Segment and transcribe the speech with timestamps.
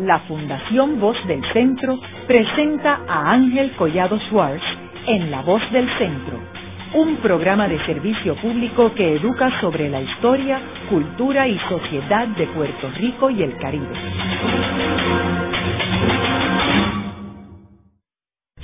[0.00, 4.62] la Fundación Voz del Centro presenta a Ángel Collado Schwartz
[5.06, 6.38] en La Voz del Centro,
[6.94, 10.58] un programa de servicio público que educa sobre la historia,
[10.88, 14.99] cultura y sociedad de Puerto Rico y el Caribe.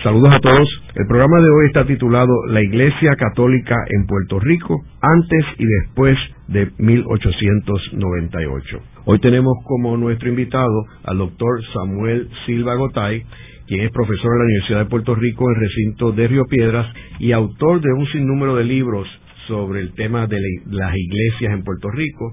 [0.07, 0.69] Saludos a todos.
[0.95, 6.17] El programa de hoy está titulado La Iglesia Católica en Puerto Rico antes y después
[6.47, 8.79] de 1898.
[9.07, 13.25] Hoy tenemos como nuestro invitado al doctor Samuel Silva Gotay,
[13.67, 16.87] quien es profesor en la Universidad de Puerto Rico en el recinto de Río Piedras
[17.19, 19.09] y autor de un sinnúmero de libros
[19.49, 22.33] sobre el tema de las iglesias en Puerto Rico,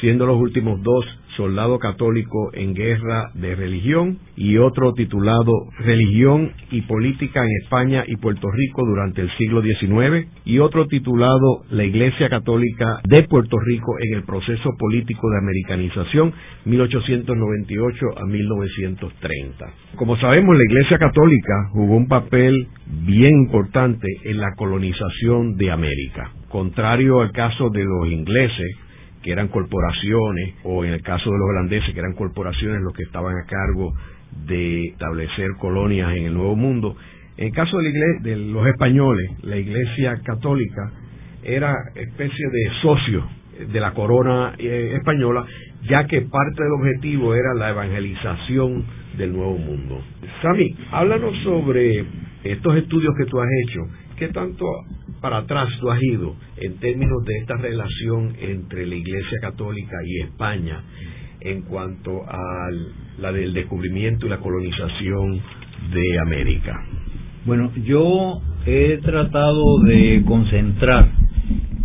[0.00, 6.82] siendo los últimos dos Soldado Católico en Guerra de Religión y otro titulado Religión y
[6.82, 12.28] Política en España y Puerto Rico durante el siglo XIX y otro titulado La Iglesia
[12.28, 16.32] Católica de Puerto Rico en el proceso político de americanización
[16.64, 19.66] 1898 a 1930.
[19.96, 22.68] Como sabemos, la Iglesia Católica jugó un papel
[23.06, 26.32] bien importante en la colonización de América.
[26.48, 28.76] Contrario al caso de los ingleses,
[29.22, 33.04] que eran corporaciones, o en el caso de los holandeses, que eran corporaciones los que
[33.04, 33.94] estaban a cargo
[34.46, 36.96] de establecer colonias en el Nuevo Mundo.
[37.36, 40.92] En el caso de, la de los españoles, la Iglesia Católica
[41.44, 43.28] era especie de socio
[43.72, 45.44] de la corona eh, española,
[45.88, 48.84] ya que parte del objetivo era la evangelización
[49.16, 50.02] del Nuevo Mundo.
[50.40, 52.04] Sami, háblanos sobre
[52.44, 53.80] estos estudios que tú has hecho.
[54.16, 54.66] ¿Qué tanto
[55.22, 60.20] para atrás tú has ido en términos de esta relación entre la Iglesia Católica y
[60.20, 60.82] España
[61.40, 62.68] en cuanto a
[63.18, 65.40] la del descubrimiento y la colonización
[65.92, 66.84] de América?
[67.44, 71.08] Bueno, yo he tratado de concentrar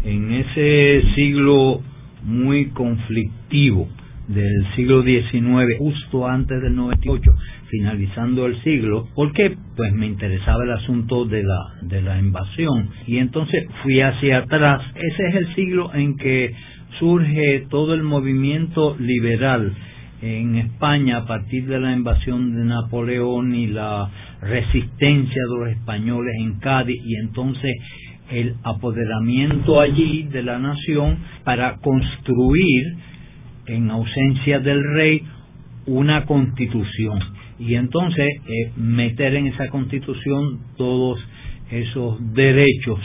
[0.03, 1.81] en ese siglo
[2.23, 3.87] muy conflictivo
[4.27, 7.31] del siglo XIX, justo antes del 98,
[7.69, 9.07] finalizando el siglo.
[9.15, 9.55] ¿Por qué?
[9.75, 12.89] Pues me interesaba el asunto de la, de la invasión.
[13.05, 14.81] Y entonces fui hacia atrás.
[14.95, 16.53] Ese es el siglo en que
[16.99, 19.73] surge todo el movimiento liberal
[20.21, 24.09] en España a partir de la invasión de Napoleón y la
[24.41, 27.71] resistencia de los españoles en Cádiz y entonces
[28.31, 32.97] el apoderamiento allí de la nación para construir
[33.67, 35.23] en ausencia del rey
[35.85, 37.19] una constitución.
[37.59, 41.19] Y entonces eh, meter en esa constitución todos
[41.71, 42.99] esos derechos,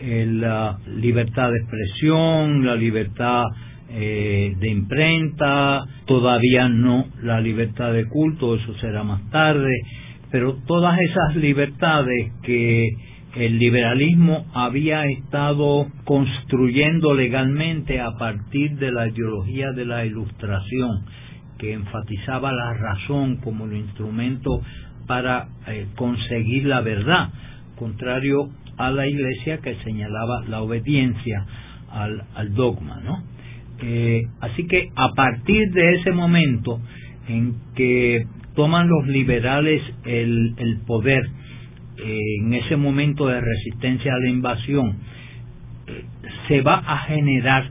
[0.00, 3.44] eh, la libertad de expresión, la libertad
[3.90, 9.72] eh, de imprenta, todavía no la libertad de culto, eso será más tarde,
[10.30, 12.88] pero todas esas libertades que
[13.36, 21.04] el liberalismo había estado construyendo legalmente a partir de la ideología de la ilustración,
[21.58, 24.62] que enfatizaba la razón como el instrumento
[25.06, 27.30] para eh, conseguir la verdad,
[27.76, 31.46] contrario a la iglesia que señalaba la obediencia
[31.90, 33.22] al, dogma, ¿no?
[33.82, 36.80] Eh, así que a partir de ese momento
[37.28, 38.24] en que
[38.54, 41.22] toman los liberales el, poder,
[42.02, 44.96] en ese momento de resistencia a la invasión,
[46.48, 47.70] se va a generar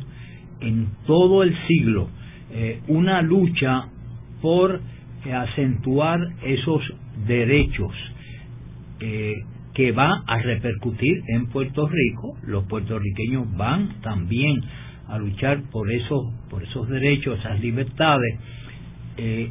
[0.62, 2.10] en todo el siglo
[2.52, 3.88] eh, una lucha
[4.42, 4.82] por
[5.26, 6.82] eh, acentuar esos
[7.28, 7.94] derechos
[9.00, 9.36] eh,
[9.74, 12.38] que va a repercutir en Puerto Rico.
[12.44, 14.62] Los puertorriqueños van también
[15.08, 18.40] a luchar por esos, por esos derechos, esas libertades.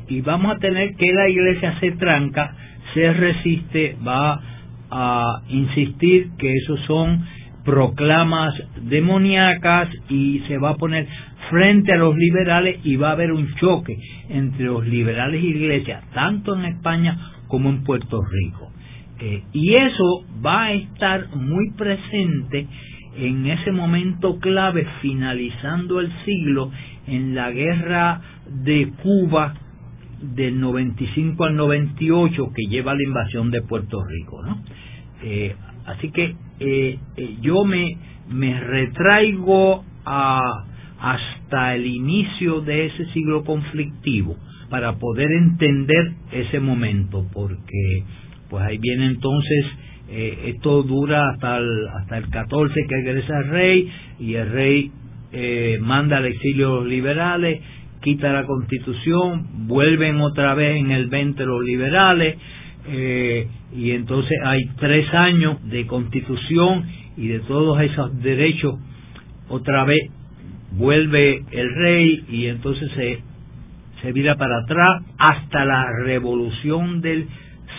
[0.08, 2.54] y vamos a tener que la iglesia se tranca,
[2.94, 4.57] se resiste, va
[4.90, 7.24] a insistir que esos son
[7.64, 11.06] proclamas demoníacas y se va a poner
[11.50, 13.96] frente a los liberales y va a haber un choque
[14.28, 17.18] entre los liberales y iglesia, tanto en España
[17.48, 18.70] como en Puerto Rico.
[19.20, 22.66] Eh, y eso va a estar muy presente
[23.16, 26.70] en ese momento clave, finalizando el siglo,
[27.06, 29.54] en la guerra de Cuba
[30.20, 34.42] del 95 al 98 que lleva a la invasión de Puerto Rico.
[34.42, 34.62] ¿no?
[35.22, 35.54] Eh,
[35.86, 36.98] así que eh,
[37.40, 37.96] yo me,
[38.28, 40.64] me retraigo a
[41.00, 44.36] hasta el inicio de ese siglo conflictivo
[44.68, 48.04] para poder entender ese momento, porque
[48.50, 49.66] pues ahí viene entonces,
[50.10, 54.90] eh, esto dura hasta el, hasta el 14 que regresa el rey y el rey
[55.32, 57.60] eh, manda al exilio a los liberales,
[58.00, 62.38] quita la constitución, vuelven otra vez en el 20 los liberales
[62.86, 66.86] eh, y entonces hay tres años de constitución
[67.16, 68.76] y de todos esos derechos
[69.48, 70.10] otra vez
[70.72, 73.18] vuelve el rey y entonces se,
[74.02, 77.26] se vira para atrás hasta la revolución del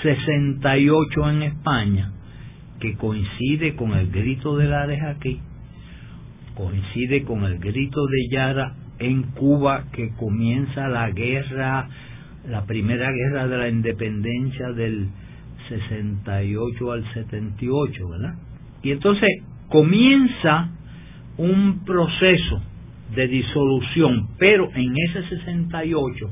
[0.04, 2.12] 68 en España,
[2.80, 5.40] que coincide con el grito de Lares aquí,
[6.56, 11.88] coincide con el grito de Yara en Cuba, que comienza la guerra,
[12.48, 15.08] la primera guerra de la independencia del
[15.70, 18.36] 68 al 78, ¿verdad?
[18.84, 19.30] Y entonces
[19.70, 20.70] comienza
[21.38, 22.62] un proceso
[23.16, 26.30] de disolución, pero en ese 68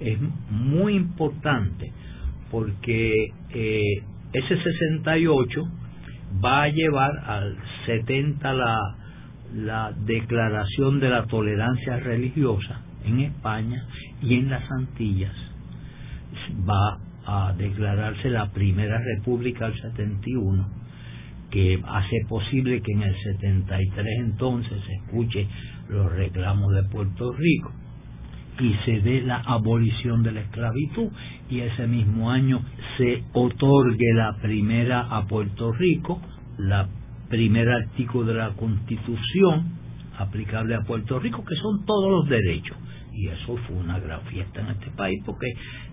[0.00, 0.18] es
[0.50, 1.92] muy importante
[2.50, 3.12] porque
[3.54, 4.02] eh,
[4.32, 5.62] ese 68
[6.44, 7.56] va a llevar al
[7.86, 8.99] 70 la,
[9.54, 13.84] la declaración de la tolerancia religiosa en España
[14.22, 15.34] y en las Antillas.
[16.68, 20.80] Va a declararse la primera república del 71
[21.50, 25.46] que hace posible que en el 73 entonces se escuche
[25.88, 27.72] los reclamos de Puerto Rico
[28.60, 31.08] y se dé la abolición de la esclavitud
[31.48, 32.62] y ese mismo año
[32.98, 36.20] se otorgue la primera a Puerto Rico,
[36.58, 36.88] la
[37.30, 39.78] primer artículo de la Constitución
[40.18, 42.76] aplicable a Puerto Rico, que son todos los derechos.
[43.14, 45.46] Y eso fue una gran fiesta en este país, porque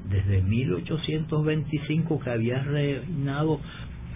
[0.10, 3.60] desde 1825 que había reinado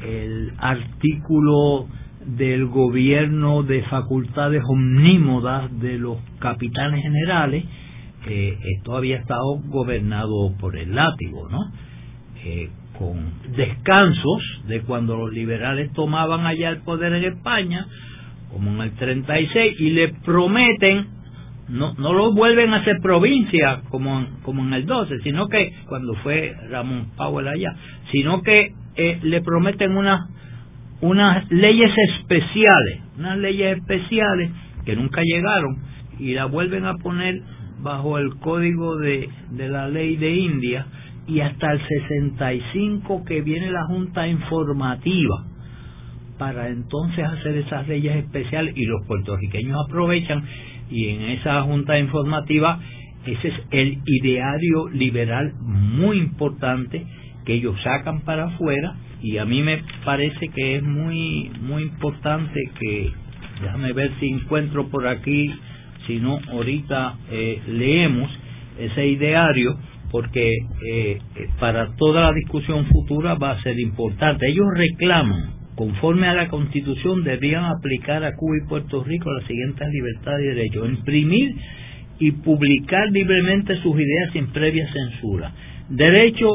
[0.05, 1.87] el artículo
[2.25, 7.65] del gobierno de facultades omnímodas de los capitanes generales,
[8.27, 11.59] eh, esto había estado gobernado por el látigo, ¿no?
[12.43, 12.69] Eh,
[13.01, 17.87] con descansos de cuando los liberales tomaban allá el poder en España,
[18.51, 21.07] como en el 36, y le prometen,
[21.69, 26.13] no, no lo vuelven a hacer provincia como como en el 12, sino que cuando
[26.15, 27.75] fue Ramón Powell allá,
[28.11, 30.29] sino que eh, le prometen unas
[31.01, 34.51] unas leyes especiales, unas leyes especiales
[34.85, 35.77] que nunca llegaron
[36.19, 37.41] y la vuelven a poner
[37.81, 40.85] bajo el código de, de la ley de India
[41.27, 45.45] y hasta el 65 que viene la Junta Informativa
[46.37, 50.43] para entonces hacer esas leyes especiales y los puertorriqueños aprovechan
[50.89, 52.79] y en esa Junta Informativa
[53.25, 57.05] ese es el ideario liberal muy importante
[57.45, 62.59] que ellos sacan para afuera y a mí me parece que es muy muy importante
[62.79, 63.11] que
[63.61, 65.53] déjame ver si encuentro por aquí
[66.07, 68.31] si no ahorita eh, leemos
[68.79, 69.77] ese ideario
[70.11, 70.51] porque
[70.85, 71.19] eh,
[71.59, 74.47] para toda la discusión futura va a ser importante.
[74.47, 79.87] Ellos reclaman conforme a la constitución debían aplicar a Cuba y Puerto Rico las siguientes
[79.89, 80.89] libertades y derechos.
[80.89, 81.55] Imprimir
[82.19, 85.51] y publicar libremente sus ideas sin previa censura.
[85.89, 86.47] Derecho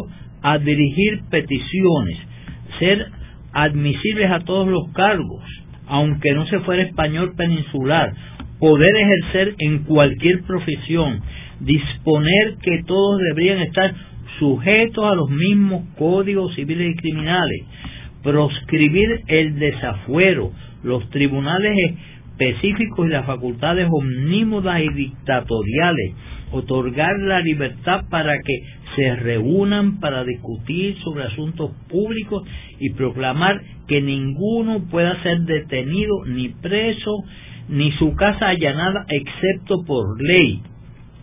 [0.43, 2.19] a dirigir peticiones.
[2.79, 3.07] Ser
[3.53, 5.43] admisibles a todos los cargos,
[5.87, 8.13] aunque no se fuera español peninsular,
[8.61, 11.21] poder ejercer en cualquier profesión,
[11.61, 13.95] disponer que todos deberían estar
[14.39, 17.63] sujetos a los mismos códigos civiles y criminales,
[18.23, 21.77] proscribir el desafuero, los tribunales
[22.31, 26.13] específicos y las facultades omnímodas y dictatoriales,
[26.53, 28.63] otorgar la libertad para que
[28.95, 32.43] se reúnan para discutir sobre asuntos públicos
[32.79, 37.25] y proclamar que ninguno pueda ser detenido ni preso
[37.69, 40.63] ni su casa allanada excepto por ley.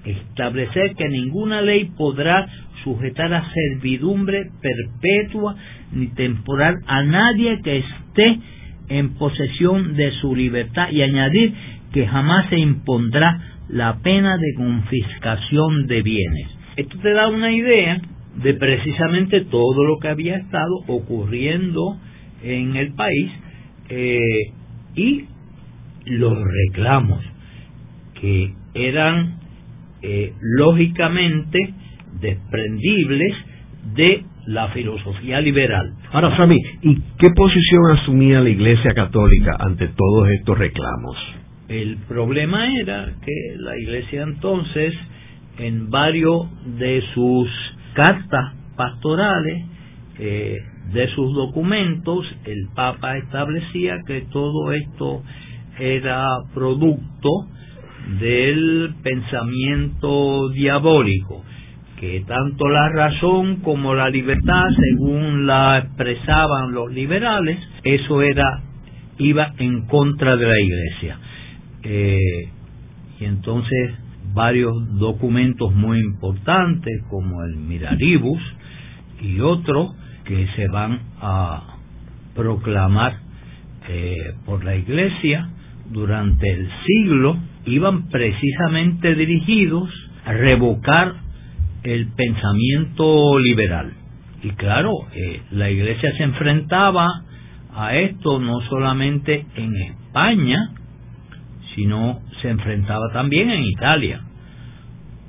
[0.06, 2.48] Establecer que ninguna ley podrá
[2.84, 5.56] sujetar a servidumbre perpetua
[5.94, 8.40] ni temporal a nadie que esté
[8.90, 11.54] en posesión de su libertad y añadir
[11.94, 16.48] que jamás se impondrá la pena de confiscación de bienes.
[16.76, 18.02] Esto te da una idea
[18.42, 21.98] de precisamente todo lo que había estado ocurriendo
[22.44, 23.32] en el país
[23.90, 24.52] eh,
[24.96, 25.26] y
[26.06, 27.24] los reclamos
[28.20, 29.43] que eran
[30.04, 31.60] eh, lógicamente
[32.20, 33.34] desprendibles
[33.96, 35.94] de la filosofía liberal.
[36.12, 41.18] Ahora, Sammy, ¿y qué posición asumía la Iglesia Católica ante todos estos reclamos?
[41.70, 44.94] El problema era que la Iglesia entonces,
[45.58, 47.50] en varios de sus
[47.94, 49.66] cartas pastorales,
[50.20, 50.58] eh,
[50.92, 55.24] de sus documentos, el Papa establecía que todo esto
[55.80, 57.30] era producto
[58.20, 61.44] del pensamiento diabólico,
[62.00, 68.62] que tanto la razón como la libertad, según la expresaban los liberales, eso era
[69.20, 71.18] iba en contra de la Iglesia.
[71.84, 72.20] Eh,
[73.20, 73.94] y entonces
[74.34, 78.42] varios documentos muy importantes como el Miraribus
[79.22, 79.96] y otros
[80.26, 81.78] que se van a
[82.36, 83.18] proclamar
[83.90, 85.50] eh, por la Iglesia
[85.92, 89.90] durante el siglo iban precisamente dirigidos
[90.26, 91.16] a revocar
[91.84, 93.94] el pensamiento liberal.
[94.42, 97.08] Y claro, eh, la iglesia se enfrentaba
[97.76, 100.72] a esto no solamente en España,
[101.76, 104.22] sino se enfrentaba también en Italia,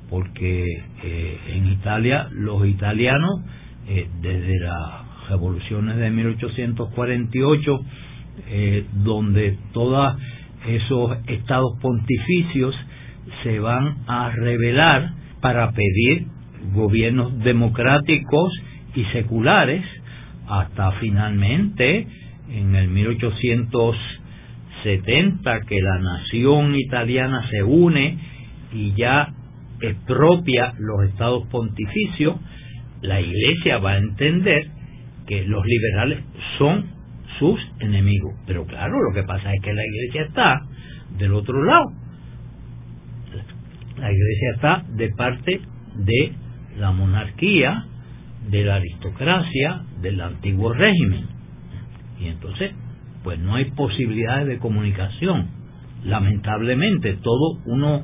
[0.09, 0.65] porque
[1.03, 3.41] eh, en Italia los italianos,
[3.87, 7.79] eh, desde las revoluciones de 1848,
[9.03, 10.13] donde todos
[10.67, 12.75] esos estados pontificios
[13.43, 16.27] se van a rebelar para pedir
[16.73, 18.53] gobiernos democráticos
[18.95, 19.83] y seculares
[20.47, 22.07] hasta finalmente
[22.49, 28.19] en el 1870 que la nación italiana se une
[28.73, 29.33] y ya
[29.81, 32.37] expropia los estados pontificios,
[33.01, 34.67] la iglesia va a entender
[35.27, 36.19] que los liberales
[36.57, 36.94] son
[37.39, 38.33] sus enemigos.
[38.45, 40.61] Pero claro, lo que pasa es que la iglesia está
[41.17, 41.85] del otro lado.
[43.97, 45.61] La iglesia está de parte
[45.95, 46.33] de
[46.77, 47.85] la monarquía,
[48.49, 51.25] de la aristocracia, del antiguo régimen.
[52.19, 52.71] Y entonces,
[53.23, 55.47] pues no hay posibilidades de comunicación.
[56.03, 58.03] Lamentablemente, todo uno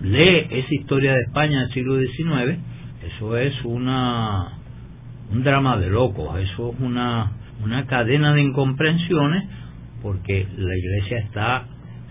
[0.00, 2.58] lee esa historia de España del siglo XIX,
[3.16, 4.58] eso es una
[5.30, 9.44] un drama de locos, eso es una, una cadena de incomprensiones
[10.02, 11.66] porque la iglesia está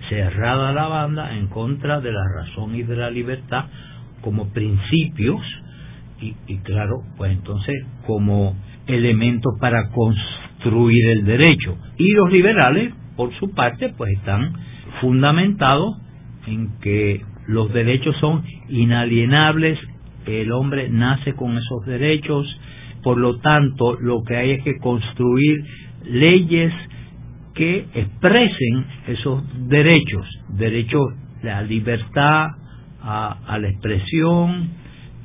[0.10, 3.66] cerrada a la banda en contra de la razón y de la libertad
[4.22, 5.42] como principios
[6.22, 7.76] y, y claro, pues entonces
[8.06, 8.56] como
[8.88, 11.78] elementos para construir el derecho.
[11.98, 14.54] Y los liberales, por su parte, pues están
[15.02, 15.98] fundamentados
[16.48, 19.78] en que los derechos son inalienables,
[20.26, 22.46] el hombre nace con esos derechos,
[23.08, 25.64] por lo tanto lo que hay es que construir
[26.04, 26.74] leyes
[27.56, 32.48] que expresen esos derechos, derechos, la libertad
[33.02, 34.72] a, la expresión,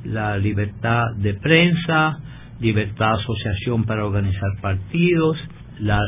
[0.05, 2.19] la libertad de prensa,
[2.61, 5.37] libertad de asociación para organizar partidos,
[5.81, 5.99] la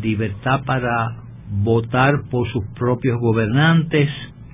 [0.00, 1.16] libertad para
[1.50, 4.08] votar por sus propios gobernantes,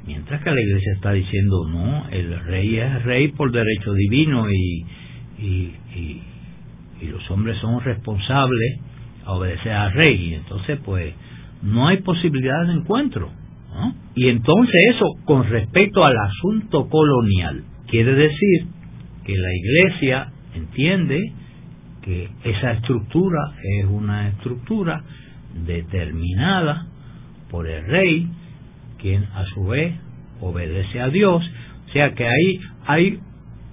[0.06, 4.86] mientras que la iglesia está diciendo no, el rey es rey por derecho divino y,
[5.38, 6.22] y, y,
[7.08, 8.80] los hombres son responsables
[9.24, 11.14] a obedecer al rey, y entonces pues
[11.62, 13.30] no hay posibilidad de encuentro.
[14.14, 18.66] Y entonces eso con respecto al asunto colonial, quiere decir
[19.24, 21.20] que la iglesia entiende
[22.02, 25.02] que esa estructura es una estructura
[25.66, 26.86] determinada
[27.50, 28.28] por el rey,
[28.98, 29.94] quien a su vez
[30.40, 31.42] obedece a Dios,
[31.88, 33.18] o sea que ahí hay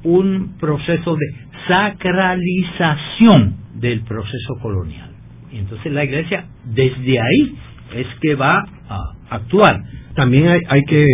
[0.03, 1.25] un proceso de
[1.67, 5.11] sacralización del proceso colonial.
[5.51, 7.55] Y entonces la iglesia desde ahí
[7.95, 8.99] es que va a
[9.29, 9.81] actuar.
[10.15, 11.05] También hay, hay que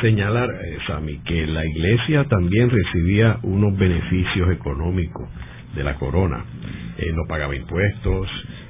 [0.00, 5.28] señalar, eh, Sami, que la iglesia también recibía unos beneficios económicos
[5.74, 6.44] de la corona.
[6.98, 8.28] Eh, no pagaba impuestos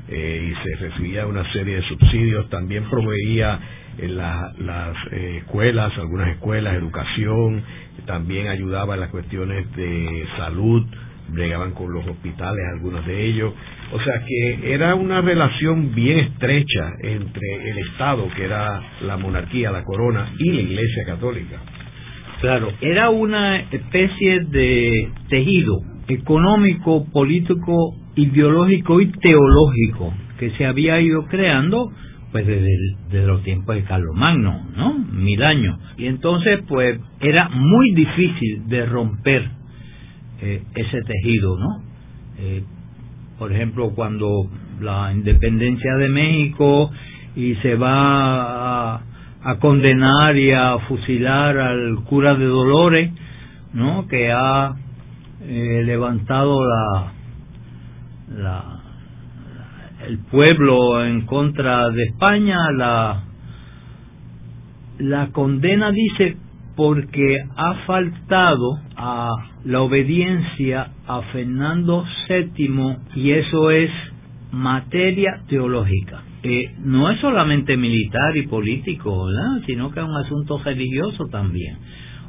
[0.08, 2.48] eh, y se recibía una serie de subsidios.
[2.48, 3.58] También proveía
[3.98, 7.62] en las escuelas, algunas escuelas, educación.
[8.06, 10.86] También ayudaba en las cuestiones de salud
[11.32, 13.52] bregaban con los hospitales, algunos de ellos.
[13.92, 19.70] O sea que era una relación bien estrecha entre el Estado, que era la monarquía,
[19.70, 21.58] la corona, y la Iglesia Católica.
[22.40, 31.26] Claro, era una especie de tejido económico, político, ideológico y teológico que se había ido
[31.26, 31.90] creando
[32.32, 32.66] pues desde,
[33.10, 34.98] desde, los tiempos de Carlos Magno, ¿no?
[34.98, 35.78] Mil años.
[35.98, 39.50] Y entonces pues era muy difícil de romper
[40.42, 41.82] eh, ese tejido, ¿no?
[42.38, 42.64] Eh,
[43.38, 46.90] por ejemplo, cuando la independencia de México
[47.36, 53.12] y se va a, condenar y a fusilar al cura de Dolores,
[53.72, 54.08] ¿no?
[54.08, 54.74] Que ha
[55.42, 57.12] eh, levantado la,
[58.36, 58.82] la
[60.08, 63.22] el pueblo en contra de España, la
[64.98, 66.36] la condena dice
[66.76, 69.30] porque ha faltado a
[69.64, 73.90] la obediencia a Fernando VII y eso es
[74.52, 76.22] materia teológica.
[76.80, 79.28] No es solamente militar y político,
[79.66, 81.76] sino que es un asunto religioso también.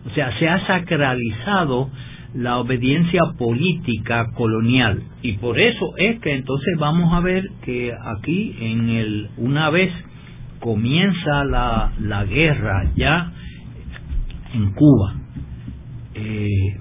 [0.06, 1.90] O sea, se ha sacralizado
[2.36, 8.56] la obediencia política colonial y por eso es que entonces vamos a ver que aquí
[8.60, 9.92] en el una vez
[10.60, 13.32] comienza la, la guerra ya
[14.54, 15.16] en Cuba.
[16.16, 16.78] Eh,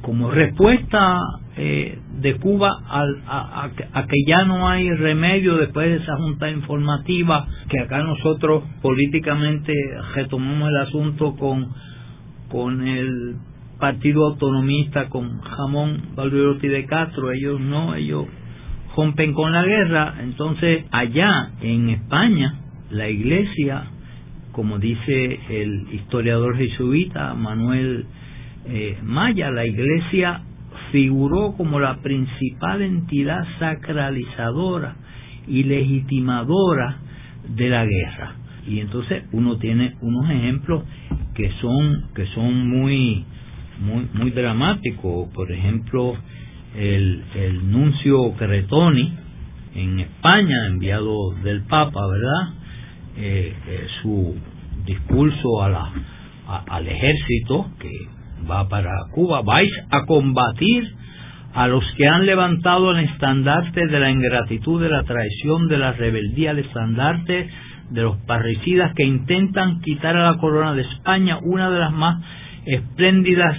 [0.00, 1.20] como respuesta
[1.56, 7.80] eh, de Cuba a, que ya no hay remedio después de esa junta informativa que
[7.80, 9.72] acá nosotros políticamente
[10.14, 11.68] retomamos el asunto con
[12.48, 13.36] con el
[13.82, 18.26] partido autonomista con Jamón Valderotti de Castro, ellos no, ellos
[18.94, 22.60] rompen con la guerra, entonces allá en España
[22.90, 23.84] la iglesia,
[24.52, 28.06] como dice el historiador jesuita Manuel
[28.66, 30.42] eh, Maya, la iglesia
[30.92, 34.96] figuró como la principal entidad sacralizadora
[35.48, 36.98] y legitimadora
[37.48, 38.36] de la guerra.
[38.68, 40.84] Y entonces uno tiene unos ejemplos
[41.34, 43.24] que son que son muy
[43.80, 46.14] muy muy dramáticos, por ejemplo,
[46.76, 49.12] el, el nuncio Cretoni
[49.74, 52.61] en España, enviado del Papa, ¿verdad?
[53.16, 54.34] Eh, eh, su
[54.86, 55.92] discurso a la,
[56.66, 57.90] al ejército que
[58.50, 60.84] va para Cuba, vais a combatir
[61.54, 65.92] a los que han levantado el estandarte de la ingratitud, de la traición, de la
[65.92, 67.48] rebeldía, el estandarte
[67.90, 72.24] de los parricidas que intentan quitar a la corona de España una de las más
[72.64, 73.58] espléndidas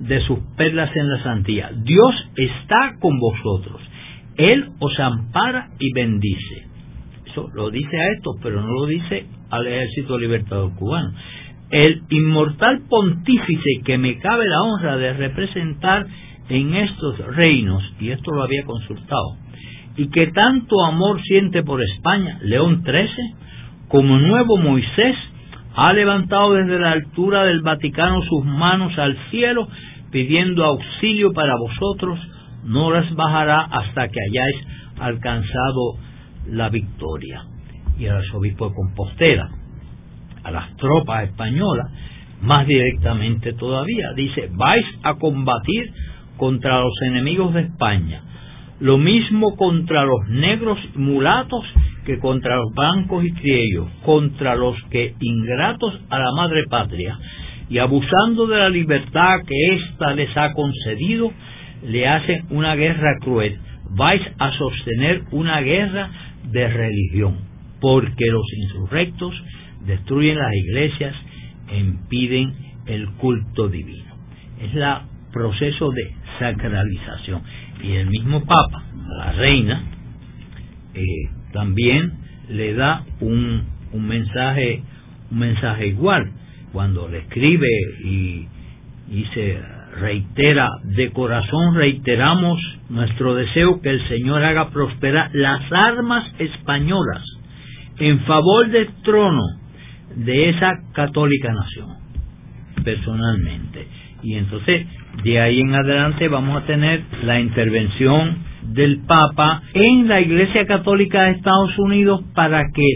[0.00, 1.70] de sus perlas en la santía.
[1.74, 3.82] Dios está con vosotros.
[4.36, 6.67] Él os ampara y bendice.
[7.54, 11.12] Lo dice a esto, pero no lo dice al ejército libertador cubano.
[11.70, 16.06] El inmortal pontífice que me cabe la honra de representar
[16.48, 19.36] en estos reinos, y esto lo había consultado,
[19.96, 23.34] y que tanto amor siente por España, León XIII,
[23.88, 25.16] como nuevo Moisés,
[25.74, 29.68] ha levantado desde la altura del Vaticano sus manos al cielo
[30.10, 32.18] pidiendo auxilio para vosotros,
[32.64, 34.56] no las bajará hasta que hayáis
[34.98, 35.96] alcanzado
[36.48, 37.44] la victoria.
[37.98, 39.50] Y el arzobispo de Compostela,
[40.44, 41.90] a las tropas españolas,
[42.40, 45.92] más directamente todavía, dice, vais a combatir
[46.36, 48.22] contra los enemigos de España,
[48.80, 51.64] lo mismo contra los negros mulatos
[52.06, 57.18] que contra los blancos y criollos, contra los que ingratos a la madre patria,
[57.68, 61.32] y abusando de la libertad que ésta les ha concedido,
[61.84, 63.58] le hacen una guerra cruel.
[63.90, 66.10] Vais a sostener una guerra
[66.50, 67.36] de religión,
[67.80, 69.34] porque los insurrectos
[69.86, 71.14] destruyen las iglesias
[71.76, 72.54] impiden
[72.86, 74.14] el culto divino.
[74.60, 74.84] Es el
[75.32, 77.42] proceso de sacralización.
[77.82, 78.84] Y el mismo Papa,
[79.18, 79.82] la reina,
[80.94, 81.04] eh,
[81.52, 82.12] también
[82.48, 84.82] le da un, un mensaje
[85.30, 86.30] un mensaje igual
[86.72, 87.68] cuando le escribe
[88.04, 88.46] y,
[89.10, 89.58] y se
[90.00, 97.22] reitera, de corazón reiteramos nuestro deseo que el Señor haga prosperar las armas españolas
[97.98, 99.42] en favor del trono
[100.14, 101.88] de esa católica nación,
[102.84, 103.86] personalmente.
[104.22, 104.86] Y entonces,
[105.22, 111.24] de ahí en adelante vamos a tener la intervención del Papa en la Iglesia Católica
[111.24, 112.88] de Estados Unidos para que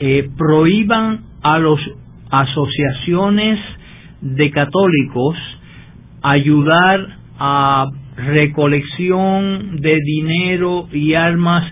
[0.00, 1.80] eh, prohíban a los
[2.30, 3.58] asociaciones
[4.20, 5.36] de católicos
[6.22, 7.06] ayudar
[7.38, 11.70] a recolección de dinero y armas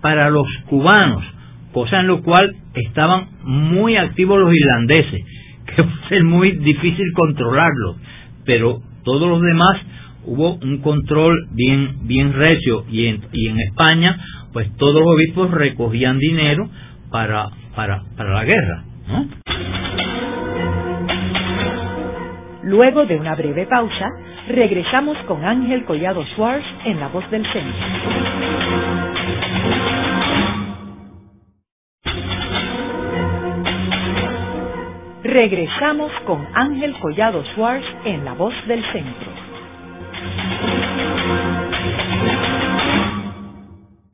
[0.00, 1.24] para los cubanos,
[1.72, 5.20] cosa en lo cual estaban muy activos los irlandeses,
[5.66, 7.96] que ser muy difícil controlarlo,
[8.44, 9.78] pero todos los demás
[10.24, 14.16] hubo un control bien bien recio y en, y en España
[14.52, 16.68] pues todos los obispos recogían dinero
[17.10, 18.84] para para para la guerra.
[22.70, 24.06] Luego de una breve pausa,
[24.46, 27.80] regresamos con Ángel Collado Schwartz en La Voz del Centro.
[35.24, 39.32] Regresamos con Ángel Collado Schwartz en La Voz del Centro.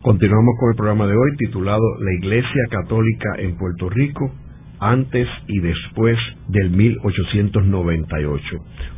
[0.00, 4.32] Continuamos con el programa de hoy titulado La Iglesia Católica en Puerto Rico,
[4.90, 6.16] antes y después
[6.48, 8.42] del 1898.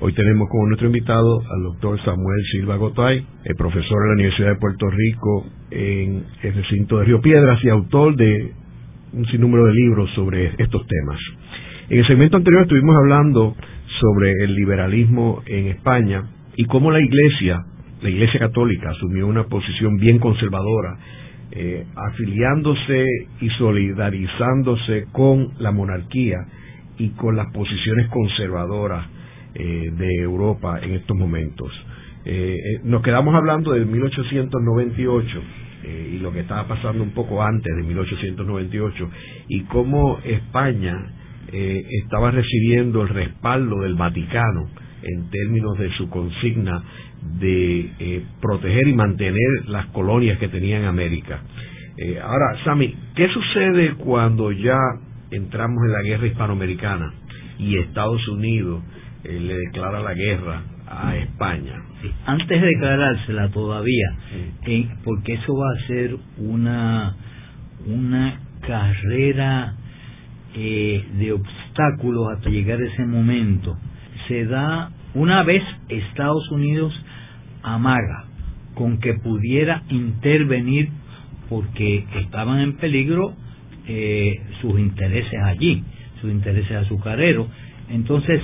[0.01, 4.48] Hoy tenemos como nuestro invitado al doctor Samuel Silva Gotay, el profesor de la Universidad
[4.51, 8.53] de Puerto Rico en el recinto de Río Piedras y autor de
[9.12, 11.18] un sinnúmero de libros sobre estos temas.
[11.88, 13.57] En el segmento anterior estuvimos hablando
[14.01, 16.22] sobre el liberalismo en España
[16.57, 17.64] y cómo la Iglesia,
[18.03, 20.98] la Iglesia Católica, asumió una posición bien conservadora
[21.50, 23.06] eh, afiliándose
[23.40, 26.37] y solidarizándose con la monarquía
[26.98, 29.06] y con las posiciones conservadoras
[29.54, 31.72] eh, de Europa en estos momentos.
[32.26, 35.42] Eh, nos quedamos hablando del 1898
[36.12, 39.11] y lo que estaba pasando un poco antes de 1898
[39.48, 41.14] y cómo España
[41.50, 44.68] estaba recibiendo el respaldo del Vaticano
[45.02, 46.82] en términos de su consigna
[47.40, 51.40] de eh, proteger y mantener las colonias que tenía en América.
[51.96, 54.78] Eh, ahora, Sami, ¿qué sucede cuando ya
[55.30, 57.12] entramos en la guerra hispanoamericana
[57.58, 58.82] y Estados Unidos
[59.24, 61.82] eh, le declara la guerra a España.
[62.26, 64.16] Antes de declarársela todavía,
[65.04, 67.16] porque eso va a ser una,
[67.87, 69.74] una carrera
[70.54, 73.76] eh, de obstáculos hasta llegar a ese momento.
[74.28, 76.94] Se da una vez Estados Unidos
[77.62, 78.26] amaga
[78.74, 80.90] con que pudiera intervenir
[81.48, 83.34] porque estaban en peligro
[83.86, 85.82] eh, sus intereses allí,
[86.20, 87.48] sus intereses azucareros.
[87.88, 88.42] Entonces,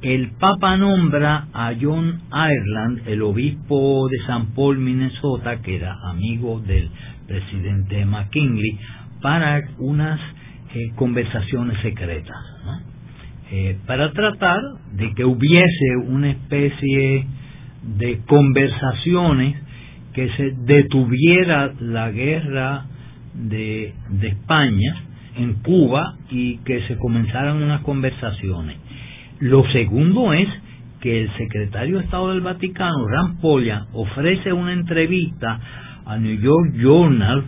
[0.00, 6.60] el Papa nombra a John Ireland, el obispo de San Paul, Minnesota, que era amigo
[6.60, 6.88] del
[7.26, 8.78] presidente McKinley,
[9.20, 10.20] para unas
[10.74, 12.36] eh, conversaciones secretas,
[13.50, 14.60] eh, para tratar
[14.92, 17.26] de que hubiese una especie
[17.96, 19.56] de conversaciones
[20.12, 22.86] que se detuviera la guerra
[23.34, 24.96] de, de España
[25.36, 28.76] en Cuba y que se comenzaran unas conversaciones.
[29.40, 30.48] Lo segundo es
[31.00, 35.60] que el secretario de Estado del Vaticano, Rampolla, ofrece una entrevista
[36.04, 37.44] a New York Journal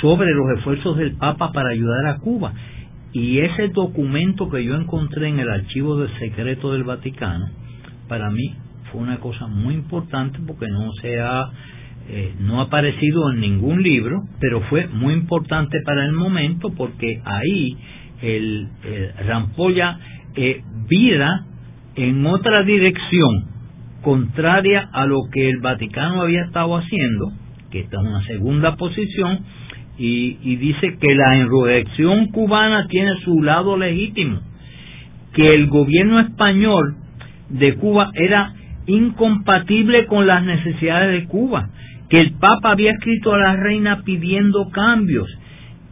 [0.00, 2.52] sobre los esfuerzos del Papa para ayudar a Cuba.
[3.18, 7.48] Y ese documento que yo encontré en el archivo del secreto del Vaticano,
[8.06, 8.54] para mí
[8.92, 11.50] fue una cosa muy importante porque no se ha
[12.10, 17.20] eh, no ha aparecido en ningún libro, pero fue muy importante para el momento porque
[17.24, 17.76] ahí
[18.22, 18.68] el,
[19.26, 19.98] Rampolla
[20.36, 21.44] eh, vira
[21.96, 23.46] en otra dirección
[24.02, 27.32] contraria a lo que el Vaticano había estado haciendo,
[27.72, 29.40] que está en una segunda posición,
[29.98, 34.40] y, y dice que la insurrección cubana tiene su lado legítimo,
[35.34, 36.96] que el gobierno español
[37.48, 38.54] de Cuba era
[38.86, 41.70] incompatible con las necesidades de Cuba,
[42.08, 45.28] que el Papa había escrito a la reina pidiendo cambios,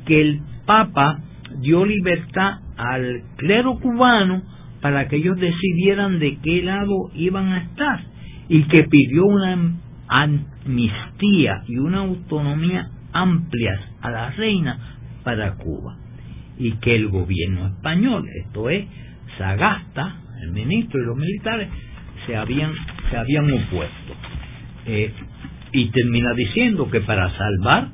[0.06, 1.18] que el Papa
[1.60, 4.42] dio libertad al clero cubano
[4.80, 8.00] para que ellos decidieran de qué lado iban a estar
[8.48, 9.74] y que pidió una
[10.08, 12.88] amnistía y una autonomía
[13.22, 14.78] amplias a la reina
[15.24, 15.96] para Cuba
[16.58, 18.86] y que el gobierno español, esto es
[19.38, 21.68] Sagasta, el ministro y los militares,
[22.26, 22.72] se habían,
[23.10, 24.14] se habían opuesto.
[24.86, 25.12] Eh,
[25.72, 27.88] y termina diciendo que para salvar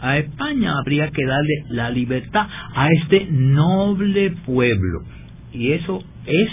[0.00, 5.02] a España habría que darle la libertad a este noble pueblo.
[5.52, 6.48] Y eso es,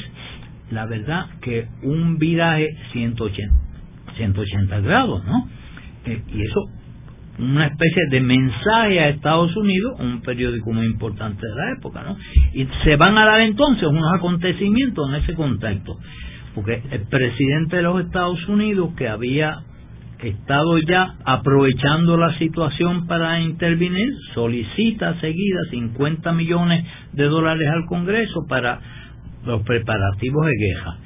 [0.72, 3.56] la verdad, que un viraje 180,
[4.18, 5.50] 180 grados, ¿no?
[6.06, 6.62] Eh, y eso,
[7.40, 12.18] una especie de mensaje a Estados Unidos, un periódico muy importante de la época, ¿no?
[12.54, 15.98] Y se van a dar entonces unos acontecimientos en ese contexto.
[16.54, 19.60] Porque el presidente de los Estados Unidos, que había
[20.22, 28.46] Estado ya aprovechando la situación para intervenir, solicita seguida 50 millones de dólares al Congreso
[28.50, 28.82] para
[29.46, 30.98] los preparativos de guerra.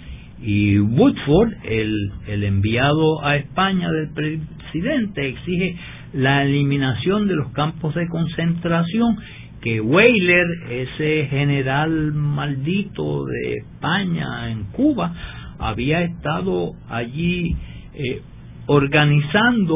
[0.41, 5.77] Y Woodford, el, el enviado a España del presidente, exige
[6.13, 9.17] la eliminación de los campos de concentración
[9.61, 15.13] que Weyler, ese general maldito de España en Cuba,
[15.57, 17.55] había estado allí
[17.93, 18.21] eh,
[18.67, 19.75] organizando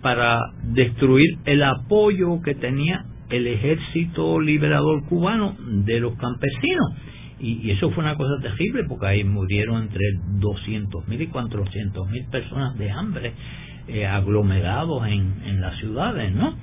[0.00, 6.92] para destruir el apoyo que tenía el ejército liberador cubano de los campesinos.
[7.40, 10.04] Y, eso fue una cosa terrible porque ahí murieron entre
[10.38, 13.32] 200.000 y 400.000 personas de hambre
[13.88, 16.54] eh, aglomerados en, en las ciudades, ¿no?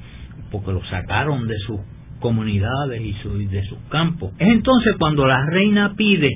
[0.52, 1.80] Porque los sacaron de sus
[2.20, 4.32] comunidades y, y de sus campos.
[4.40, 6.30] Es entonces cuando la reina pide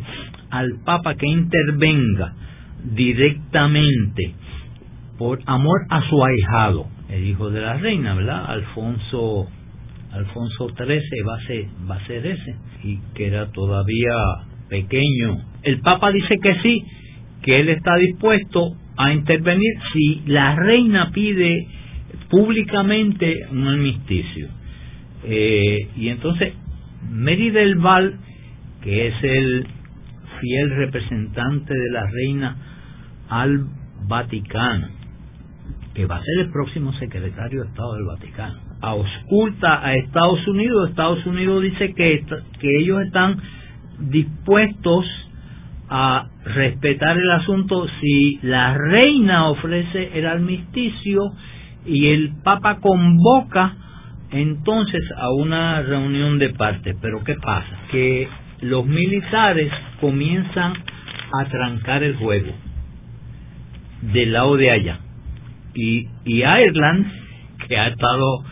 [0.49, 2.33] al Papa que intervenga
[2.83, 4.33] directamente
[5.17, 8.45] por amor a su ahijado, el hijo de la reina, ¿verdad?
[8.47, 9.47] Alfonso
[10.11, 14.13] Alfonso XIII va a ser, va a ser ese, y que era todavía
[14.69, 15.37] pequeño.
[15.63, 16.83] El Papa dice que sí,
[17.43, 21.67] que él está dispuesto a intervenir si la reina pide
[22.29, 24.47] públicamente un armisticio.
[25.23, 26.53] Eh, y entonces
[27.09, 28.15] Mary del Val,
[28.81, 29.67] que es el
[30.39, 32.57] fiel representante de la reina
[33.29, 33.65] al
[34.07, 34.87] Vaticano,
[35.93, 40.89] que va a ser el próximo secretario de Estado del Vaticano, ausculta a Estados Unidos.
[40.89, 42.23] Estados Unidos dice que,
[42.59, 43.37] que ellos están
[43.99, 45.05] dispuestos
[45.89, 51.21] a respetar el asunto si la reina ofrece el armisticio
[51.85, 53.75] y el Papa convoca
[54.31, 56.95] entonces a una reunión de partes.
[57.01, 57.79] Pero ¿qué pasa?
[57.91, 58.27] Que
[58.61, 59.71] los militares
[60.01, 60.73] comienzan
[61.39, 62.51] a trancar el juego
[64.01, 64.99] del lado de allá
[65.77, 67.05] y, y Ireland,
[67.67, 68.43] que ha estado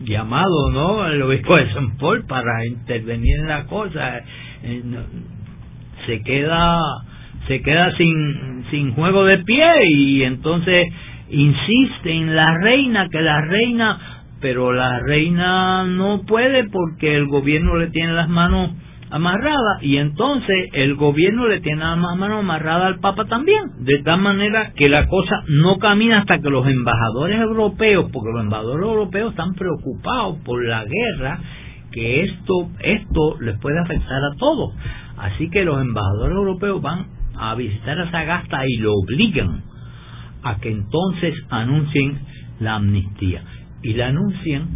[0.00, 1.06] llamado, ¿no?
[1.06, 4.18] El obispo de San Paul para intervenir en la cosa,
[4.62, 4.82] eh,
[6.06, 6.80] se queda
[7.46, 10.86] se queda sin, sin juego de pie y entonces
[11.30, 13.98] insiste en la reina, que la reina,
[14.40, 18.70] pero la reina no puede porque el gobierno le tiene las manos
[19.10, 24.20] amarradas y entonces el gobierno le tiene las manos amarradas al Papa también, de tal
[24.20, 29.30] manera que la cosa no camina hasta que los embajadores europeos, porque los embajadores europeos
[29.30, 31.38] están preocupados por la guerra,
[31.90, 34.74] que esto, esto les puede afectar a todos.
[35.18, 39.62] Así que los embajadores europeos van a visitar a Sagasta y lo obligan
[40.42, 42.18] a que entonces anuncien
[42.60, 43.42] la amnistía.
[43.82, 44.68] Y la anuncian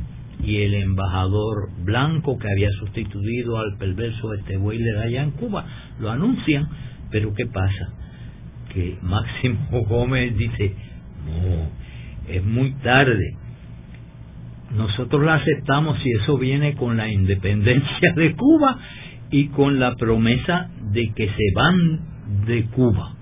[0.43, 5.65] y el embajador blanco que había sustituido al perverso este de allá en Cuba
[6.01, 6.69] lo anuncian,
[7.11, 7.93] pero ¿qué pasa?
[8.73, 10.75] Que Máximo Gómez dice,
[11.27, 13.37] no, es muy tarde.
[14.75, 18.79] Nosotros la aceptamos si eso viene con la independencia de Cuba
[19.33, 22.01] y con la promesa de que se van
[22.47, 23.15] de Cuba.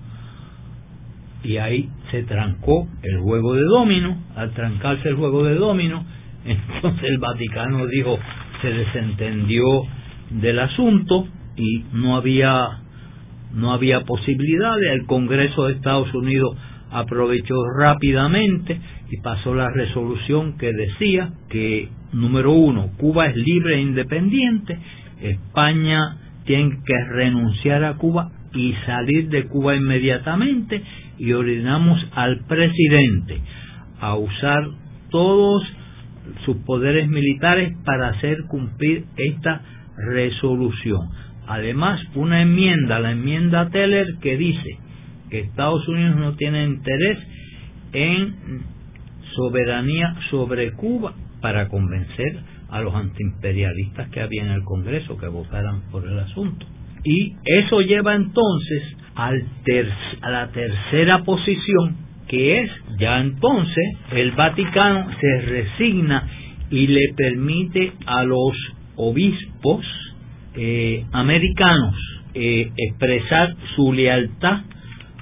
[1.43, 4.17] Y ahí se trancó el juego de domino.
[4.35, 6.05] Al trancarse el juego de domino,
[6.45, 8.19] entonces el Vaticano dijo,
[8.61, 9.63] se desentendió
[10.29, 12.77] del asunto y no había
[13.53, 14.91] no había posibilidades.
[14.91, 16.55] El Congreso de Estados Unidos
[16.91, 23.81] aprovechó rápidamente y pasó la resolución que decía que, número uno, Cuba es libre e
[23.81, 24.77] independiente
[25.21, 30.81] España tiene que renunciar a Cuba y salir de Cuba inmediatamente
[31.17, 33.41] y ordenamos al presidente
[33.99, 34.63] a usar
[35.09, 35.63] todos
[36.45, 39.61] sus poderes militares para hacer cumplir esta
[39.97, 41.09] resolución.
[41.47, 44.77] Además, una enmienda, la enmienda Teller, que dice
[45.29, 47.17] que Estados Unidos no tiene interés
[47.93, 48.35] en
[49.35, 52.39] soberanía sobre Cuba para convencer
[52.71, 56.65] a los antiimperialistas que había en el Congreso que votaran por el asunto.
[57.03, 58.83] Y eso lleva entonces
[59.15, 59.43] al
[60.21, 66.27] a la tercera posición, que es ya entonces el Vaticano se resigna
[66.69, 68.53] y le permite a los
[68.95, 69.85] obispos
[70.55, 71.95] eh, americanos
[72.33, 74.61] eh, expresar su lealtad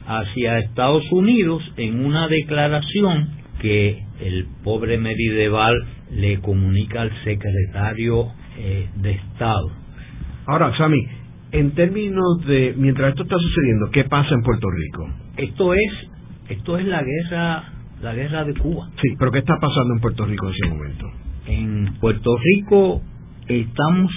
[0.06, 3.30] hacia Estados Unidos en una declaración
[3.62, 5.76] que el pobre Merideval
[6.12, 9.72] le comunica al secretario eh, de Estado.
[10.46, 11.06] Ahora, Sami,
[11.52, 15.10] en términos de mientras esto está sucediendo, ¿qué pasa en Puerto Rico?
[15.38, 16.10] Esto es
[16.50, 17.64] esto es la guerra
[18.02, 18.90] la guerra de Cuba.
[19.02, 21.06] Sí, pero ¿qué está pasando en Puerto Rico en ese momento?
[21.48, 23.02] En Puerto Rico
[23.48, 24.12] estamos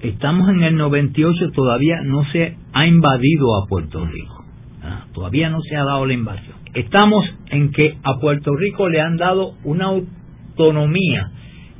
[0.00, 4.44] estamos en el 98 todavía no se ha invadido a Puerto Rico.
[4.82, 6.56] Ah, todavía no se ha dado la invasión.
[6.74, 9.90] Estamos en que a Puerto Rico le han dado una
[10.58, 11.30] autonomía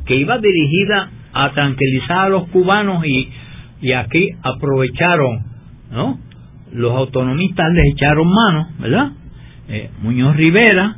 [0.07, 5.45] que iba dirigida a tranquilizar a los cubanos y, aquí aprovecharon.
[6.73, 9.13] Los autonomistas les echaron mano, ¿verdad?
[9.69, 10.97] Eh, Muñoz Rivera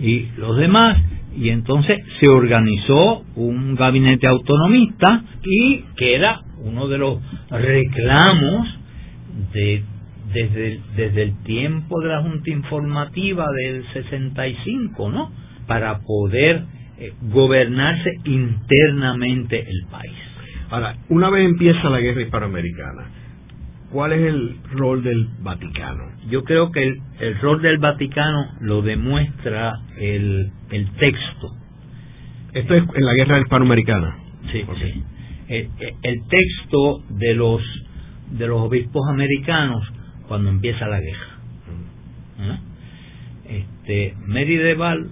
[0.00, 0.98] y los demás,
[1.36, 7.18] y entonces se organizó un gabinete autonomista y que era uno de los
[7.50, 8.68] reclamos
[9.52, 9.82] de
[10.32, 15.30] desde, desde el tiempo de la Junta Informativa del 65, ¿no?
[15.66, 16.64] Para poder
[16.98, 20.12] eh, gobernarse internamente el país.
[20.70, 23.04] Ahora, una vez empieza la guerra hispanoamericana,
[23.90, 26.04] ¿cuál es el rol del Vaticano?
[26.30, 31.50] Yo creo que el, el rol del Vaticano lo demuestra el, el texto.
[32.54, 34.16] Esto es en la guerra hispanoamericana.
[34.50, 35.04] Sí, sí.
[35.48, 35.68] El,
[36.02, 37.62] el, texto de los
[38.30, 39.86] de los obispos americanos
[40.26, 41.36] cuando empieza la guerra.
[42.40, 42.58] ¿Ah?
[43.46, 45.10] Este, Mary Deval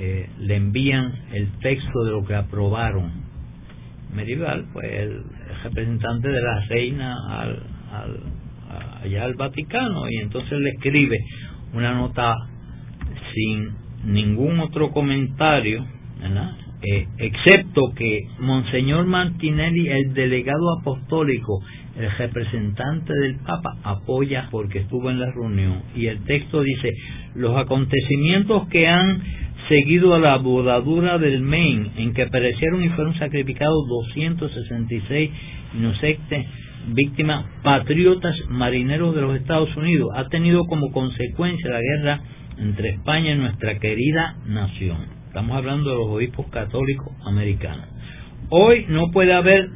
[0.00, 3.12] eh, le envían el texto de lo que aprobaron.
[4.14, 5.22] Merival, pues el,
[5.62, 8.20] representante de la reina al, al,
[9.04, 11.18] allá al Vaticano, y entonces le escribe
[11.74, 12.34] una nota
[13.34, 13.68] sin
[14.04, 15.84] ningún otro comentario,
[16.82, 21.60] eh, excepto que Monseñor Martinelli, el delegado apostólico,
[21.98, 25.82] el representante del Papa, apoya porque estuvo en la reunión.
[25.94, 26.90] Y el texto dice,
[27.34, 29.22] los acontecimientos que han
[29.70, 35.30] seguido a la bodadura del Maine, en que perecieron y fueron sacrificados 266
[35.78, 36.46] inocentes
[36.88, 42.20] víctimas patriotas marineros de los Estados Unidos, ha tenido como consecuencia la guerra
[42.58, 45.06] entre España y nuestra querida nación.
[45.28, 47.86] Estamos hablando de los obispos católicos americanos.
[48.48, 49.68] Hoy no puede haber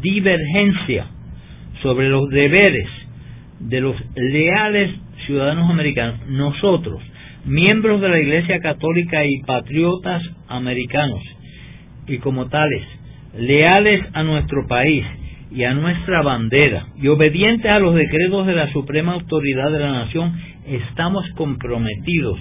[0.00, 1.06] divergencia
[1.80, 2.88] sobre los deberes
[3.60, 4.90] de los leales
[5.26, 6.26] ciudadanos americanos.
[6.26, 7.00] Nosotros,
[7.44, 11.22] miembros de la Iglesia Católica y patriotas americanos,
[12.06, 12.82] y como tales,
[13.36, 15.04] leales a nuestro país
[15.50, 19.92] y a nuestra bandera, y obedientes a los decretos de la suprema autoridad de la
[19.92, 20.32] nación,
[20.66, 22.38] estamos comprometidos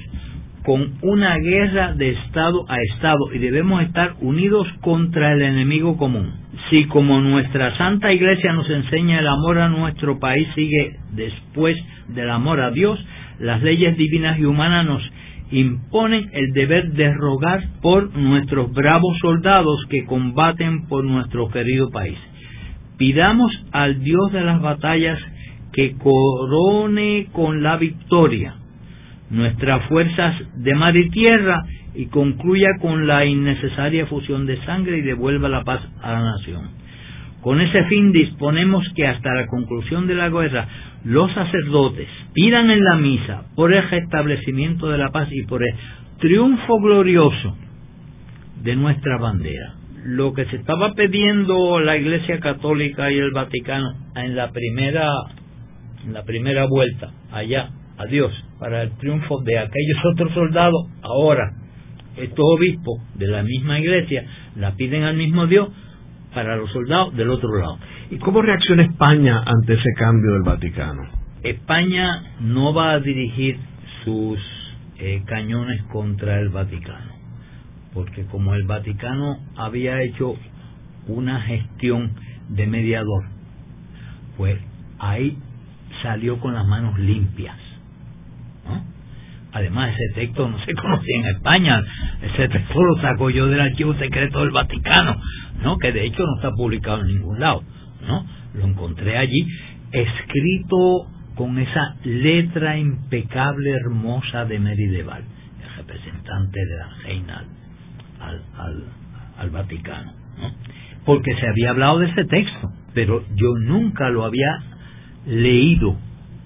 [0.68, 6.34] con una guerra de Estado a Estado y debemos estar unidos contra el enemigo común.
[6.70, 11.78] Si como nuestra Santa Iglesia nos enseña el amor a nuestro país sigue después
[12.10, 13.00] del amor a Dios,
[13.39, 15.04] las leyes divinas y humanas nos
[15.52, 22.17] imponen el deber de rogar por nuestros bravos soldados que combaten por nuestro querido país.
[22.97, 25.19] Pidamos al Dios de las batallas
[25.71, 28.56] que corone con la victoria
[29.30, 31.63] nuestras fuerzas de mar y tierra
[31.95, 36.69] y concluya con la innecesaria fusión de sangre y devuelva la paz a la nación.
[37.48, 40.68] Con ese fin disponemos que hasta la conclusión de la guerra
[41.06, 45.74] los sacerdotes pidan en la misa por el restablecimiento de la paz y por el
[46.20, 47.56] triunfo glorioso
[48.64, 49.76] de nuestra bandera.
[50.04, 55.08] Lo que se estaba pidiendo la Iglesia Católica y el Vaticano en la primera
[56.06, 61.54] en la primera vuelta allá a Dios para el triunfo de aquellos otros soldados, ahora
[62.18, 64.26] estos obispos de la misma iglesia
[64.58, 65.70] la piden al mismo Dios
[66.38, 67.80] para los soldados del otro lado.
[68.12, 71.02] ¿Y cómo reacciona España ante ese cambio del Vaticano?
[71.41, 73.58] España no va a dirigir
[74.06, 74.38] sus
[75.00, 77.12] eh, cañones contra el Vaticano,
[77.91, 80.36] porque como el Vaticano había hecho
[81.08, 82.12] una gestión
[82.50, 83.23] de mediador,
[84.38, 84.60] pues
[85.00, 85.39] ahí
[86.04, 87.58] salió con las manos limpias
[89.58, 91.82] Además, ese texto no se conocía en España.
[92.22, 95.20] Ese texto lo saco yo del archivo secreto del Vaticano,
[95.63, 95.78] ¿no?
[95.78, 97.63] Que de hecho no está publicado en ningún lado,
[98.08, 98.26] ¿no?
[98.54, 99.48] Lo encontré allí
[99.91, 105.24] escrito con esa letra impecable, hermosa de Merideval,
[105.63, 107.43] el representante de la reina
[109.39, 110.52] al, Vaticano, ¿no?
[111.04, 114.62] Porque se había hablado de ese texto, pero yo nunca lo había
[115.26, 115.96] leído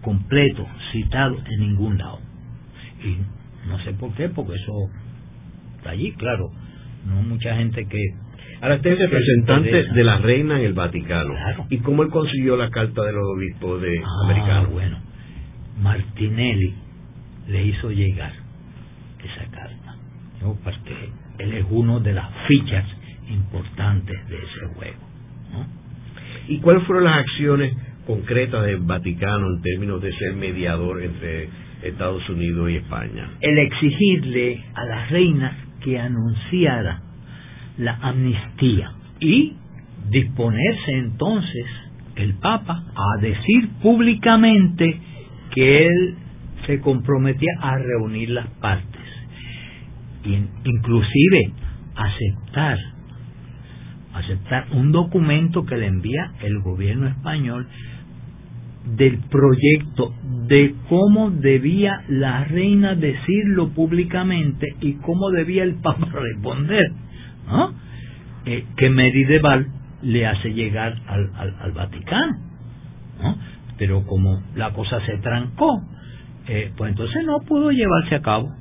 [0.02, 2.21] completo, citado en ningún lado.
[3.04, 3.18] Y
[3.68, 4.74] no sé por qué, porque eso
[5.78, 6.52] está allí, claro.
[7.06, 8.00] No mucha gente que...
[8.62, 11.34] Ahora usted es representante de la reina en el Vaticano.
[11.70, 14.72] ¿Y cómo él consiguió la carta de los obispos de ah, americanos?
[14.72, 14.98] bueno.
[15.82, 16.76] Martinelli
[17.48, 18.34] le hizo llegar
[19.24, 19.96] esa carta.
[20.42, 20.56] ¿no?
[20.64, 21.10] Porque
[21.40, 22.86] él es uno de las fichas
[23.30, 25.00] importantes de ese juego.
[25.54, 25.66] ¿no?
[26.48, 27.74] ¿Y cuáles fueron las acciones
[28.06, 31.50] concretas del Vaticano en términos de ser mediador entre
[31.84, 33.30] Estados Unidos y España.
[33.42, 37.02] El exigirle a la reina que anunciara
[37.78, 39.56] la amnistía y
[40.10, 41.66] disponerse entonces
[42.16, 45.00] el Papa a decir públicamente
[45.54, 46.16] que él
[46.66, 49.02] se comprometía a reunir las partes,
[50.64, 51.52] inclusive
[51.96, 52.78] aceptar
[54.14, 57.68] aceptar un documento que le envía el gobierno español
[58.86, 60.14] del proyecto
[60.48, 66.92] de cómo debía la reina decirlo públicamente y cómo debía el Papa responder,
[68.46, 69.68] eh, que Merideval
[70.02, 72.38] le hace llegar al, al, Vaticano.
[73.22, 73.38] ¿no?
[73.78, 75.82] Pero como la cosa se trancó,
[76.48, 78.52] eh, pues entonces no pudo llevarse a cabo.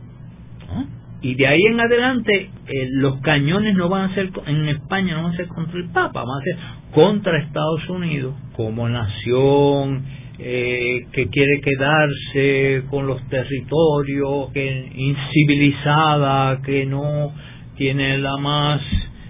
[1.22, 5.24] Y de ahí en adelante eh, los cañones no van a ser en España, no
[5.24, 10.04] van a ser contra el Papa, van a ser contra Estados Unidos como nación
[10.38, 17.32] eh, que quiere quedarse con los territorios, que incivilizada, que no
[17.76, 18.80] tiene la más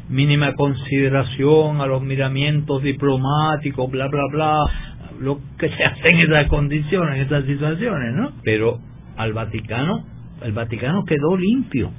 [0.08, 4.64] mínima consideración a los miramientos diplomáticos, bla, bla, bla,
[5.20, 8.32] lo que se hace en esas condiciones, en estas situaciones, ¿no?
[8.44, 8.78] Pero
[9.16, 10.04] al Vaticano
[10.42, 11.90] el Vaticano quedó limpio,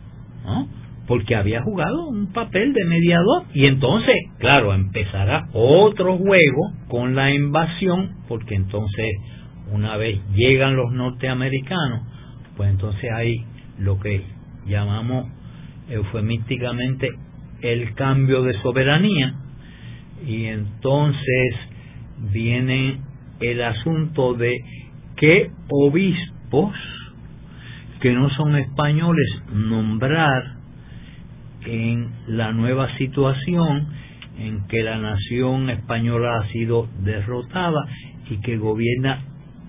[0.46, 0.68] ¿no?
[1.08, 3.44] Porque había jugado un papel de mediador.
[3.54, 9.08] Y entonces, claro, empezará otro juego con la invasión, porque entonces,
[9.72, 12.02] una vez llegan los norteamericanos,
[12.56, 13.44] pues entonces hay
[13.80, 14.24] lo que
[14.66, 15.28] llamamos
[15.90, 17.10] eufemísticamente
[17.62, 19.36] el cambio de soberanía,
[20.26, 21.56] y entonces
[22.32, 23.00] viene
[23.40, 24.54] el asunto de
[25.16, 26.76] qué obispos
[28.02, 30.61] que no son españoles nombrar
[31.66, 33.88] en la nueva situación
[34.38, 37.86] en que la nación española ha sido derrotada
[38.30, 39.26] y que gobierna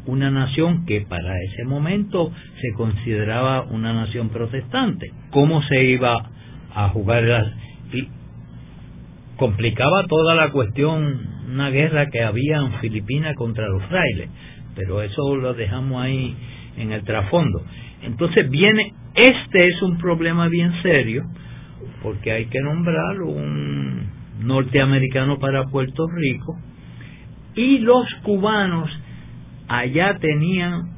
[0.06, 5.12] una nación que para ese momento se consideraba una nación protestante.
[5.30, 6.30] ¿Cómo se iba
[6.74, 7.24] a jugar?
[7.92, 8.08] Y
[9.36, 11.20] complicaba toda la cuestión,
[11.52, 14.30] una guerra que había en Filipinas contra los frailes,
[14.74, 16.34] pero eso lo dejamos ahí
[16.78, 17.62] en el trasfondo.
[18.02, 21.24] Entonces viene, este es un problema bien serio,
[22.02, 24.06] porque hay que nombrar un
[24.40, 26.58] norteamericano para Puerto Rico,
[27.54, 28.90] Y los cubanos
[29.68, 30.90] allá tenían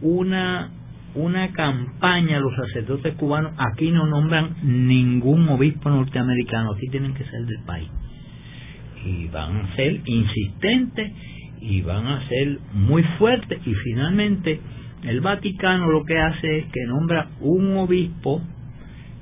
[0.00, 0.70] una
[1.14, 7.44] una campaña los sacerdotes cubanos aquí no nombran ningún obispo norteamericano aquí tienen que ser
[7.46, 7.88] del país.
[9.04, 11.12] Y van a ser insistentes
[11.60, 14.60] y van a ser muy fuertes y finalmente
[15.04, 18.42] el Vaticano lo que hace es que nombra un obispo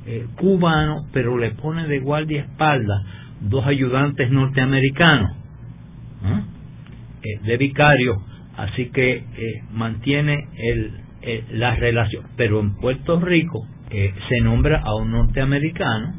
[0.07, 3.05] eh, cubano pero le pone de guardia espalda
[3.41, 5.33] dos ayudantes norteamericanos
[7.23, 8.17] eh, de vicario
[8.57, 9.25] así que eh,
[9.73, 10.93] mantiene el,
[11.53, 16.15] la relación pero en Puerto Rico se nombra a un norteamericano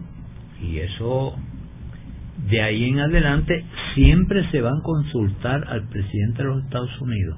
[0.62, 1.36] y eso
[2.50, 3.66] de ahí en adelante
[3.96, 7.38] siempre se va a consultar al presidente de los Estados Unidos.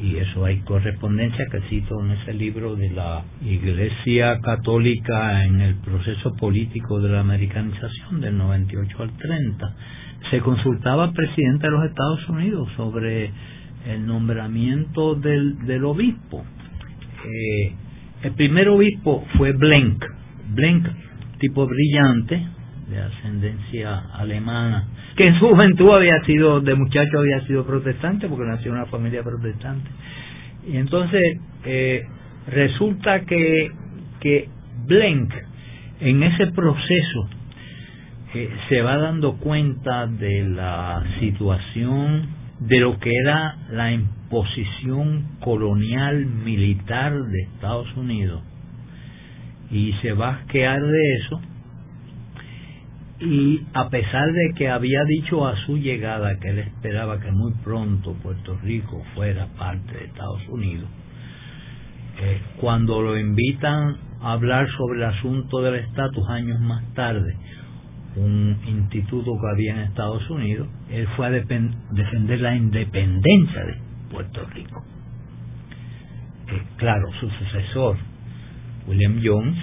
[0.00, 5.74] Y eso hay correspondencia que cito en ese libro de la Iglesia Católica en el
[5.76, 9.74] proceso político de la americanización del 98 al 30.
[10.30, 13.32] Se consultaba al presidente de los Estados Unidos sobre
[13.88, 16.44] el nombramiento del, del obispo.
[17.24, 17.72] Eh,
[18.22, 20.04] el primer obispo fue Blenk.
[20.54, 20.86] Blenk,
[21.38, 22.46] tipo brillante,
[22.88, 24.86] de ascendencia alemana,
[25.18, 28.86] que en su juventud había sido, de muchacho había sido protestante, porque nació en una
[28.86, 29.90] familia protestante.
[30.64, 32.06] Y entonces eh,
[32.46, 33.72] resulta que,
[34.20, 34.48] que
[34.86, 35.34] Blank,
[36.00, 37.28] en ese proceso,
[38.32, 42.28] eh, se va dando cuenta de la situación
[42.60, 48.40] de lo que era la imposición colonial militar de Estados Unidos
[49.72, 51.40] y se va a asquear de eso
[53.20, 57.52] y a pesar de que había dicho a su llegada que él esperaba que muy
[57.64, 60.88] pronto Puerto Rico fuera parte de Estados Unidos,
[62.20, 67.36] eh, cuando lo invitan a hablar sobre el asunto del estatus años más tarde,
[68.16, 73.76] un instituto que había en Estados Unidos, él fue a defender la independencia de
[74.10, 74.84] Puerto Rico.
[76.48, 77.96] Eh, claro, su sucesor,
[78.86, 79.58] William Jones,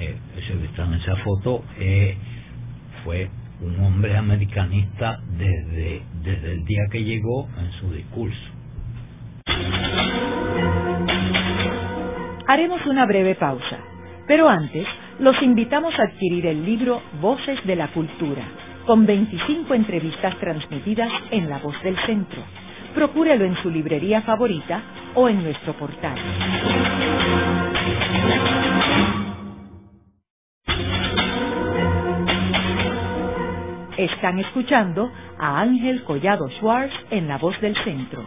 [0.00, 2.16] eh, que está en esa foto, eh,
[3.08, 3.30] fue
[3.62, 8.36] un hombre americanista desde, desde el día que llegó en su discurso.
[12.46, 13.78] Haremos una breve pausa,
[14.26, 14.86] pero antes
[15.20, 18.44] los invitamos a adquirir el libro Voces de la Cultura,
[18.84, 22.42] con 25 entrevistas transmitidas en La Voz del Centro.
[22.94, 24.82] Procúrelo en su librería favorita
[25.14, 26.18] o en nuestro portal.
[33.98, 38.22] Están escuchando a Ángel Collado Schwartz en La Voz del Centro.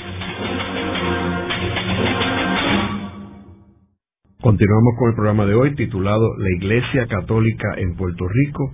[4.39, 8.71] Continuamos con el programa de hoy titulado La Iglesia Católica en Puerto Rico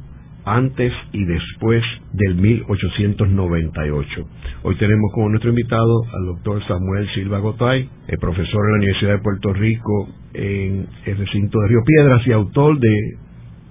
[0.47, 1.83] antes y después
[2.13, 4.27] del 1898.
[4.63, 7.89] Hoy tenemos como nuestro invitado al doctor Samuel Silva Gotay,
[8.19, 12.79] profesor en la Universidad de Puerto Rico en el recinto de Río Piedras y autor
[12.79, 13.17] de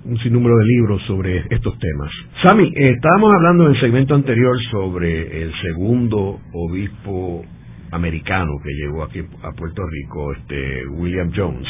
[0.04, 2.10] un sinnúmero de libros sobre estos temas.
[2.42, 7.42] Sami, eh, estábamos hablando en el segmento anterior sobre el segundo obispo
[7.90, 11.66] americano que llegó aquí a Puerto Rico, este William Jones.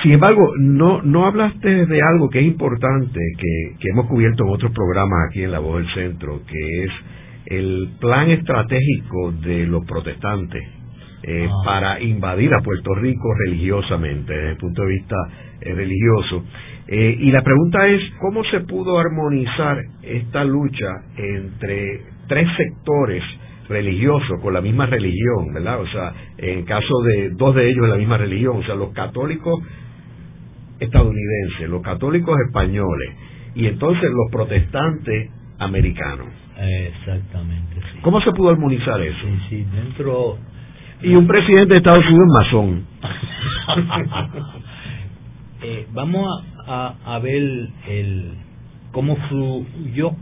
[0.00, 4.50] Sin embargo, no, no hablaste de algo que es importante, que, que hemos cubierto en
[4.50, 6.90] otros programas aquí en La Voz del Centro, que es
[7.46, 10.62] el plan estratégico de los protestantes
[11.24, 11.62] eh, ah.
[11.64, 15.16] para invadir a Puerto Rico religiosamente, desde el punto de vista
[15.60, 16.44] eh, religioso.
[16.88, 23.22] Eh, y la pregunta es, ¿cómo se pudo armonizar esta lucha entre tres sectores
[23.68, 25.80] religiosos con la misma religión, ¿verdad?
[25.80, 28.92] O sea, en caso de dos de ellos de la misma religión, o sea, los
[28.92, 29.62] católicos
[30.82, 33.10] estadounidenses, los católicos españoles
[33.54, 36.28] y entonces los protestantes americanos.
[36.58, 37.76] Exactamente.
[37.92, 37.98] Sí.
[38.02, 39.18] ¿Cómo se pudo armonizar eso?
[39.20, 40.38] Sí, sí, dentro.
[41.02, 42.84] Y un presidente de Estados Unidos masón.
[45.62, 46.28] eh, vamos
[46.66, 48.34] a, a, ver el
[48.92, 50.12] cómo fluyó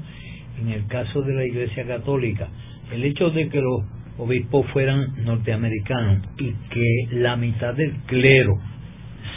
[0.61, 2.49] en el caso de la Iglesia Católica
[2.93, 3.83] el hecho de que los
[4.19, 8.55] obispos fueran norteamericanos y que la mitad del clero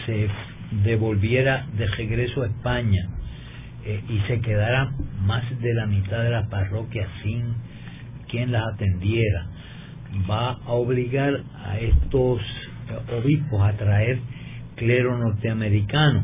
[0.06, 0.28] se
[0.84, 3.08] devolviera de regreso a España
[3.86, 4.92] eh, y se quedara
[5.26, 7.54] más de la mitad de las parroquias sin
[8.30, 9.46] quien las atendiera,
[10.30, 12.42] va a obligar a estos
[13.12, 14.20] obispos a traer
[14.76, 16.24] clero norteamericano,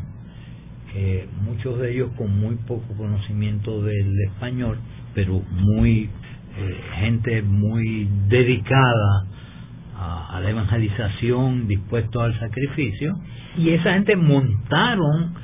[0.94, 4.78] eh, muchos de ellos con muy poco conocimiento del español,
[5.14, 6.10] pero muy
[6.58, 9.26] eh, gente muy dedicada
[9.96, 13.14] a, a, la evangelización, dispuesto al sacrificio,
[13.56, 15.34] y esa gente montaron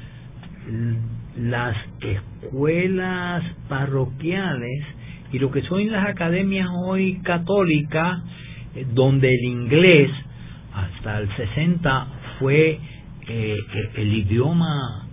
[1.36, 4.84] las escuelas parroquiales
[5.32, 8.22] y lo que son las academias hoy católicas,
[8.74, 10.10] eh, donde el inglés
[10.72, 12.06] hasta el 60
[12.38, 12.78] fue
[13.28, 13.56] eh,
[13.96, 15.06] el idioma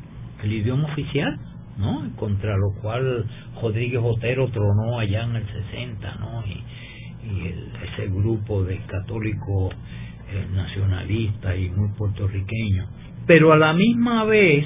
[0.44, 1.40] el idioma oficial,
[1.78, 2.10] ¿no?
[2.18, 3.26] Contra lo cual
[3.62, 6.44] Rodríguez Otero tronó allá en el 60, ¿no?
[6.46, 6.64] Y,
[7.94, 9.74] ese grupo de católicos
[10.54, 12.88] nacionalistas y muy puertorriqueños.
[13.26, 14.66] Pero a la misma vez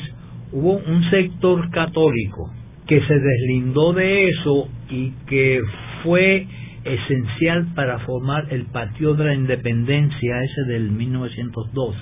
[0.52, 2.52] hubo un sector católico
[2.88, 5.62] que se deslindó de eso y que
[6.04, 6.48] fue
[6.84, 11.98] esencial para formar el Partido de la Independencia ese del 1912.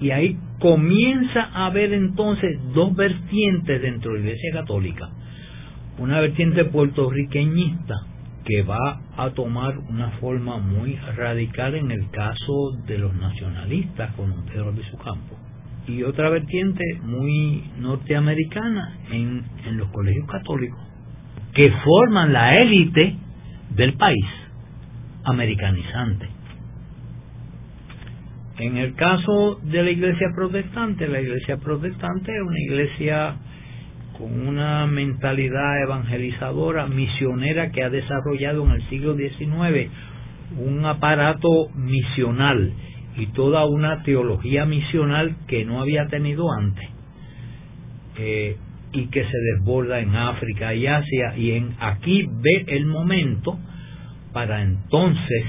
[0.00, 5.10] Y ahí comienza a haber entonces dos vertientes dentro de la Iglesia Católica.
[5.98, 8.11] Una vertiente puertorriqueñista
[8.44, 14.44] que va a tomar una forma muy radical en el caso de los nacionalistas con
[14.46, 15.36] Pedro de su campo
[15.86, 20.78] y otra vertiente muy norteamericana en, en los colegios católicos
[21.54, 23.16] que forman la élite
[23.70, 24.24] del país
[25.24, 26.28] americanizante.
[28.58, 33.36] En el caso de la iglesia protestante, la iglesia protestante es una iglesia
[34.18, 39.90] con una mentalidad evangelizadora, misionera que ha desarrollado en el siglo XIX
[40.58, 42.72] un aparato misional
[43.16, 46.88] y toda una teología misional que no había tenido antes
[48.18, 48.56] eh,
[48.92, 53.58] y que se desborda en África y Asia y en aquí ve el momento
[54.32, 55.44] para entonces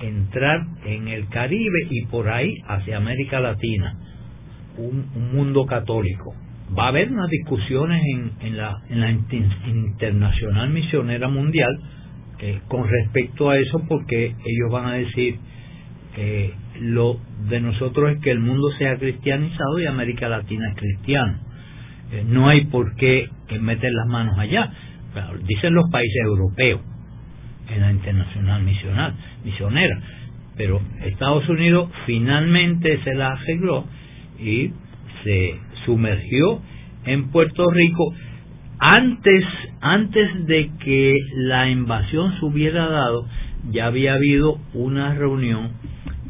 [0.00, 3.94] entrar en el Caribe y por ahí hacia América Latina
[4.78, 6.34] un, mundo católico
[6.78, 11.70] va a haber unas discusiones en, en, la, en la internacional misionera mundial
[12.38, 15.36] eh, con respecto a eso porque ellos van a decir
[16.16, 21.38] eh, lo de nosotros es que el mundo sea cristianizado y América Latina es cristiano.
[22.12, 23.28] Eh, no hay por qué
[23.60, 24.72] meter las manos allá.
[25.46, 26.80] dicen los países europeos
[27.68, 29.14] en la internacional misional,
[29.44, 30.00] misionera.
[30.56, 33.84] Pero Estados Unidos finalmente se la arregló
[34.38, 34.72] y
[35.24, 35.58] se
[35.90, 36.60] sumergió
[37.04, 38.14] en Puerto Rico
[38.78, 39.44] antes
[39.80, 43.26] antes de que la invasión se hubiera dado
[43.72, 45.70] ya había habido una reunión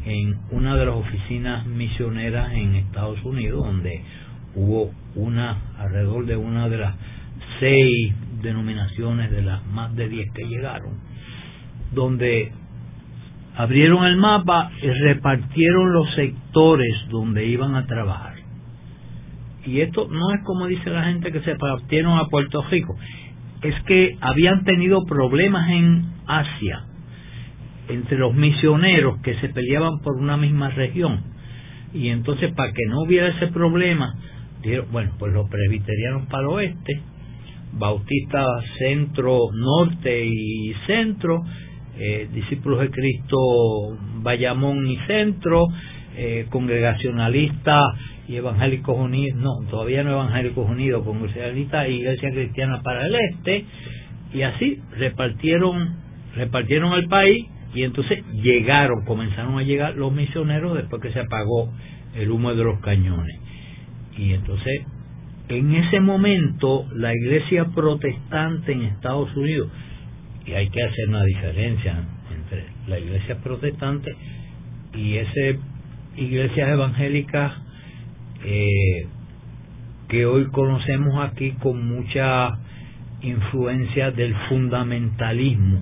[0.05, 4.03] en una de las oficinas misioneras en Estados Unidos, donde
[4.55, 6.95] hubo una, alrededor de una de las
[7.59, 10.95] seis denominaciones de las más de diez que llegaron,
[11.93, 12.51] donde
[13.55, 18.40] abrieron el mapa y repartieron los sectores donde iban a trabajar.
[19.65, 22.95] Y esto no es como dice la gente que se partieron a Puerto Rico,
[23.61, 26.83] es que habían tenido problemas en Asia
[27.87, 31.21] entre los misioneros que se peleaban por una misma región.
[31.93, 34.15] Y entonces, para que no hubiera ese problema,
[34.61, 37.01] dijeron, bueno, pues los presbiterianos para el oeste,
[37.73, 38.47] bautistas
[38.77, 41.41] centro, norte y centro,
[41.97, 43.37] eh, discípulos de Cristo
[44.21, 45.67] Bayamón y centro,
[46.15, 47.83] eh, congregacionalistas
[48.27, 53.65] y evangélicos unidos, no, todavía no evangélicos unidos, congregacionalistas y iglesia cristiana para el este,
[54.33, 55.95] y así repartieron,
[56.35, 61.71] repartieron el país y entonces llegaron, comenzaron a llegar los misioneros después que se apagó
[62.15, 63.39] el humo de los cañones.
[64.17, 64.81] Y entonces,
[65.47, 69.69] en ese momento, la iglesia protestante en Estados Unidos,
[70.45, 71.95] y hay que hacer una diferencia
[72.33, 74.15] entre la iglesia protestante
[74.95, 75.61] y esas
[76.17, 77.53] iglesias evangélicas
[78.43, 79.07] eh,
[80.07, 82.49] que hoy conocemos aquí con mucha
[83.21, 85.81] influencia del fundamentalismo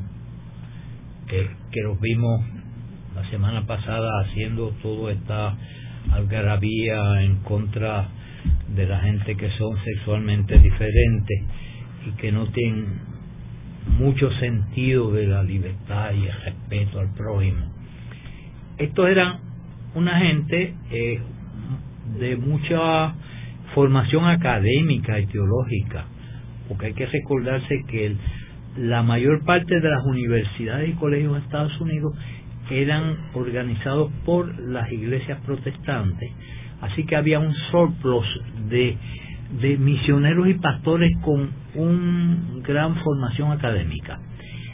[1.28, 2.42] que los vimos
[3.16, 5.56] la semana pasada haciendo toda esta
[6.12, 8.08] algarabía en contra
[8.76, 11.44] de la gente que son sexualmente diferentes
[12.08, 12.86] y que no tienen
[13.98, 17.66] mucho sentido de la libertad y el respeto al prójimo.
[18.78, 19.40] Estos eran
[19.96, 21.20] una gente eh,
[22.18, 23.14] de mucha
[23.74, 26.06] formación académica y teológica,
[26.68, 28.16] porque hay que recordarse que
[28.78, 32.14] la mayor parte de las universidades y colegios de Estados Unidos
[32.72, 36.32] eran organizados por las iglesias protestantes,
[36.82, 38.26] así que había un surplus
[38.70, 38.96] de,
[39.62, 44.20] de misioneros y pastores con una gran formación académica.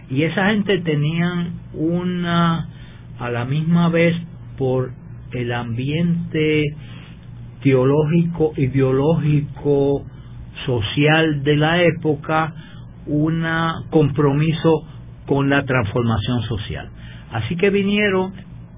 [0.10, 2.70] Y esa gente tenían una,
[3.18, 4.16] a la misma vez,
[4.58, 4.92] por
[5.32, 6.64] el ambiente
[7.66, 10.06] teológico, ideológico,
[10.68, 12.54] social de la época,
[13.08, 13.44] un
[13.90, 14.86] compromiso
[15.26, 16.90] con la transformación social.
[17.32, 18.34] Así que vinieron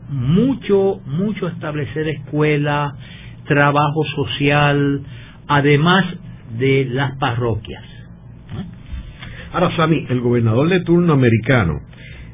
[0.07, 2.93] mucho, mucho a establecer escuelas,
[3.45, 5.01] trabajo social,
[5.49, 6.05] además
[6.57, 7.83] de las parroquias.
[9.51, 11.73] Ahora, Sami, el gobernador de turno americano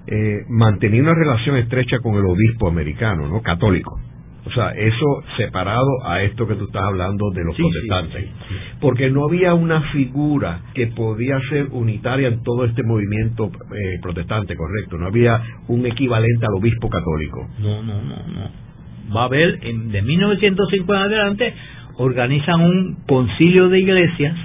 [0.06, 3.42] eh, mantenía una relación estrecha con el obispo americano, ¿no?
[3.42, 4.00] Católico.
[4.46, 8.30] O sea, eso separado a esto que tú estás hablando de los protestantes.
[8.82, 14.56] porque no había una figura que podía ser unitaria en todo este movimiento eh, protestante,
[14.56, 14.98] correcto.
[14.98, 17.48] No había un equivalente al obispo católico.
[17.60, 19.16] No, no, no, no.
[19.16, 21.54] Va a haber, en, de 1950 en adelante,
[21.98, 24.36] organizan un concilio de iglesias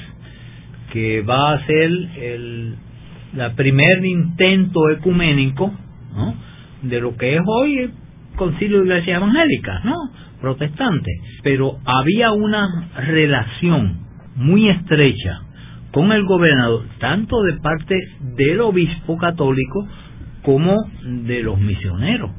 [0.93, 2.77] que va a ser el
[3.35, 5.73] la primer intento ecuménico
[6.15, 6.35] ¿no?
[6.83, 7.91] de lo que es hoy
[8.39, 9.95] concilio de iglesias evangélicas, ¿no?
[10.41, 11.21] protestantes.
[11.43, 13.99] Pero había una relación
[14.37, 15.41] muy estrecha
[15.91, 17.95] con el gobernador, tanto de parte
[18.37, 19.87] del obispo católico
[20.43, 22.31] como de los misioneros.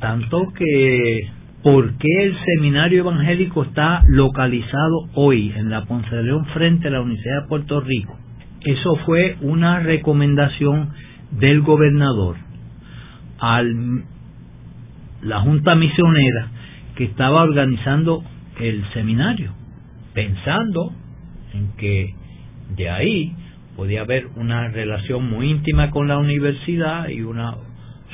[0.00, 1.28] Tanto que,
[1.62, 6.92] ¿por qué el seminario evangélico está localizado hoy en la Ponce de León frente a
[6.92, 8.16] la Universidad de Puerto Rico?
[8.62, 10.90] Eso fue una recomendación
[11.32, 12.36] del gobernador
[13.38, 13.62] a
[15.22, 16.48] la Junta Misionera
[16.94, 18.24] que estaba organizando
[18.58, 19.52] el seminario,
[20.14, 20.92] pensando
[21.52, 22.14] en que
[22.76, 23.34] de ahí
[23.76, 27.54] podía haber una relación muy íntima con la universidad y una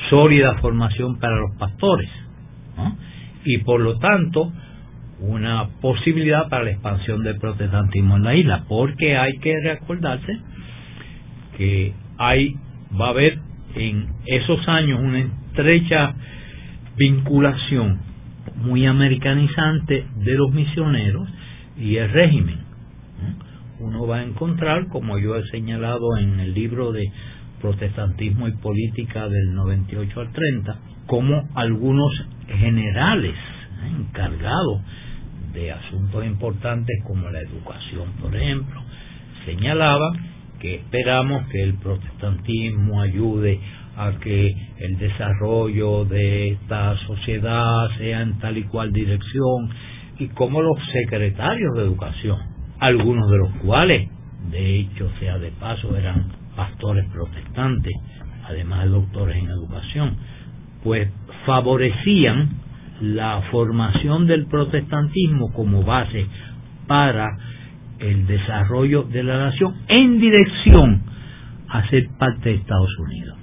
[0.09, 2.09] sólida formación para los pastores.
[3.45, 4.51] Y por lo tanto,
[5.19, 10.39] una posibilidad para la expansión del protestantismo en la isla, porque hay que recordarse
[11.57, 12.55] que hay
[12.99, 13.39] va a haber
[13.75, 16.13] en esos años una estrecha
[16.97, 17.99] vinculación
[18.55, 21.27] muy americanizante de los misioneros
[21.77, 22.59] y el régimen.
[23.79, 27.11] Uno va a encontrar, como yo he señalado en el libro de
[27.61, 32.11] Protestantismo y Política del 98 al 30, como algunos
[32.47, 33.95] generales ¿eh?
[33.99, 34.81] encargados
[35.53, 38.81] de asuntos importantes como la educación, por ejemplo,
[39.45, 40.13] señalaba
[40.59, 43.59] que esperamos que el protestantismo ayude
[43.95, 49.69] a que el desarrollo de esta sociedad sea en tal y cual dirección
[50.19, 52.37] y como los secretarios de educación,
[52.79, 54.09] algunos de los cuales,
[54.51, 57.93] de hecho, sea de paso, eran pastores protestantes,
[58.47, 60.17] además de doctores en educación,
[60.83, 61.09] pues
[61.45, 62.49] favorecían
[63.01, 66.25] la formación del protestantismo como base
[66.87, 67.27] para
[67.99, 71.03] el desarrollo de la nación en dirección
[71.69, 73.42] a ser parte de Estados Unidos.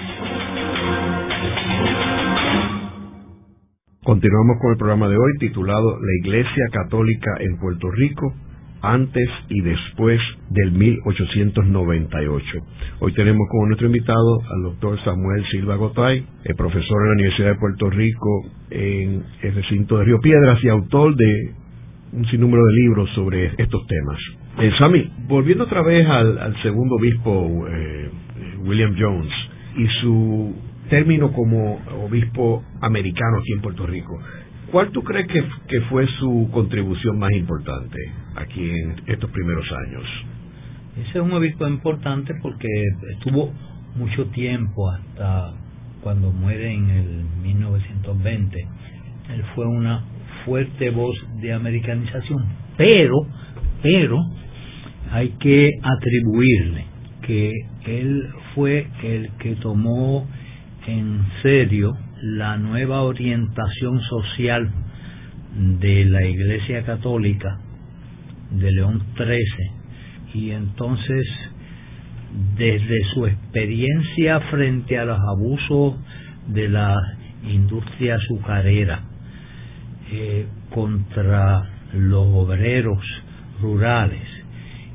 [4.03, 8.33] Continuamos con el programa de hoy titulado La Iglesia Católica en Puerto Rico,
[8.81, 12.45] antes y después del 1898.
[12.99, 17.49] Hoy tenemos como nuestro invitado al doctor Samuel Silva Gotay, el profesor en la Universidad
[17.49, 21.51] de Puerto Rico en el recinto de Río Piedras y autor de
[22.13, 24.17] un sinnúmero de libros sobre estos temas.
[24.61, 28.09] Eh, Sammy, volviendo otra vez al, segundo obispo, eh,
[28.65, 29.31] William Jones,
[29.77, 34.19] y su término como obispo americano aquí en Puerto Rico.
[34.71, 37.97] ¿Cuál tú crees que, fue su contribución más importante
[38.35, 40.03] aquí en estos primeros años?
[40.97, 42.67] Ese es un obispo importante porque
[43.13, 43.53] estuvo
[43.95, 45.53] mucho tiempo hasta
[46.03, 48.57] cuando muere en el 1920.
[49.33, 50.03] Él fue una
[50.45, 52.43] fuerte voz de americanización,
[52.75, 53.15] pero,
[53.81, 54.17] pero
[55.09, 56.85] hay que atribuirle
[57.21, 57.49] que
[57.85, 60.27] él fue el que tomó
[60.87, 64.69] en serio la nueva orientación social
[65.55, 67.59] de la Iglesia Católica
[68.51, 69.71] de León XIII
[70.33, 71.25] y entonces
[72.57, 75.95] desde su experiencia frente a los abusos
[76.47, 76.95] de la
[77.43, 79.01] industria azucarera
[80.11, 81.63] eh, contra
[81.93, 83.03] los obreros
[83.61, 84.27] rurales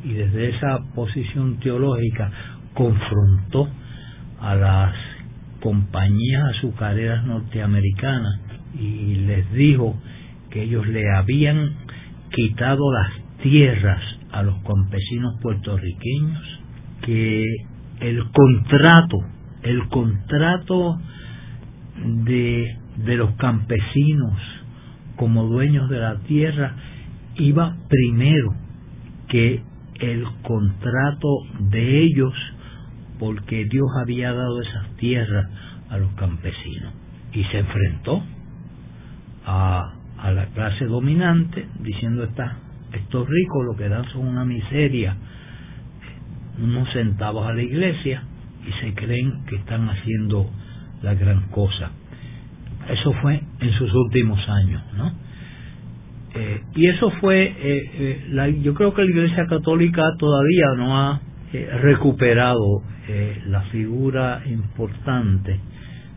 [0.04, 2.30] y desde esa posición teológica
[2.74, 3.68] confrontó
[4.40, 5.15] a las
[5.60, 8.40] compañías azucareras norteamericanas
[8.78, 9.96] y les dijo
[10.50, 11.74] que ellos le habían
[12.30, 13.10] quitado las
[13.42, 14.02] tierras
[14.32, 16.42] a los campesinos puertorriqueños,
[17.02, 17.44] que
[18.00, 19.18] el contrato
[19.66, 20.98] el contrato
[22.24, 24.38] de, de los campesinos
[25.16, 26.76] como dueños de la tierra
[27.36, 28.54] iba primero
[29.28, 29.62] que
[29.98, 31.28] el contrato
[31.58, 32.32] de ellos
[33.18, 35.46] porque Dios había dado esas tierras
[35.90, 36.92] a los campesinos.
[37.32, 38.22] Y se enfrentó
[39.44, 42.58] a, a la clase dominante diciendo está
[42.92, 45.16] estos ricos lo que dan son una miseria
[46.58, 48.22] unos centavos a la iglesia
[48.66, 50.50] y se creen que están haciendo
[51.02, 51.90] la gran cosa
[52.88, 55.12] eso fue en sus últimos años no
[56.34, 60.98] eh, y eso fue eh, eh, la, yo creo que la iglesia católica todavía no
[60.98, 61.20] ha
[61.52, 62.82] recuperado
[63.46, 65.60] la figura importante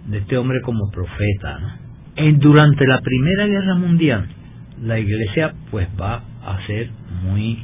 [0.08, 2.38] de este hombre como profeta ¿no?
[2.38, 4.28] durante la primera guerra mundial
[4.82, 6.90] la iglesia pues va a ser
[7.24, 7.64] muy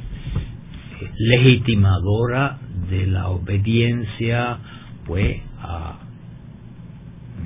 [1.18, 2.58] legitimadora
[2.90, 4.58] de la obediencia
[5.06, 5.98] pues a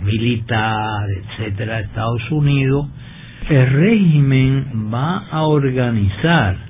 [0.02, 2.88] militar etcétera Estados Unidos
[3.48, 6.69] el régimen va a organizar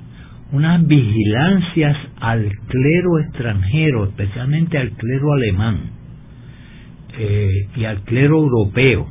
[0.51, 5.91] unas vigilancias al clero extranjero especialmente al clero alemán
[7.17, 9.07] eh, y al clero europeo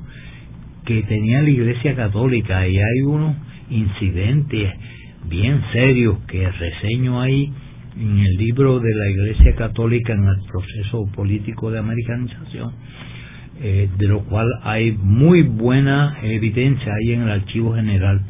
[0.85, 2.67] que tenía la iglesia católica.
[2.67, 3.37] Y hay unos
[3.71, 4.73] incidentes
[5.29, 7.53] bien serios que reseño ahí
[7.99, 12.73] en el libro de la Iglesia Católica en el proceso político de americanización,
[13.61, 18.23] eh, de lo cual hay muy buena evidencia ahí en el archivo general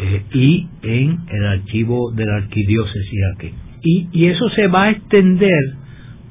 [0.00, 3.50] eh, y en el archivo de la arquidiócesis aquí.
[3.82, 5.74] Y, y eso se va a extender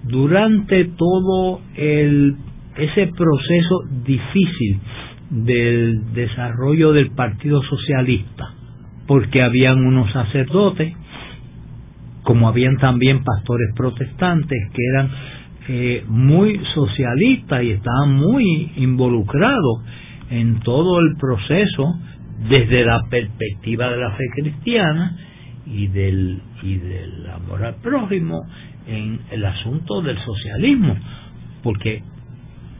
[0.03, 2.35] durante todo el,
[2.77, 4.79] ese proceso difícil
[5.29, 8.53] del desarrollo del Partido Socialista,
[9.07, 10.93] porque habían unos sacerdotes
[12.27, 15.09] como habían también pastores protestantes que eran
[15.69, 19.81] eh, muy socialistas y estaban muy involucrados
[20.29, 21.97] en todo el proceso
[22.49, 25.17] desde la perspectiva de la fe cristiana
[25.65, 28.45] y del, y del amor al prójimo
[28.87, 30.95] en el asunto del socialismo,
[31.63, 32.01] porque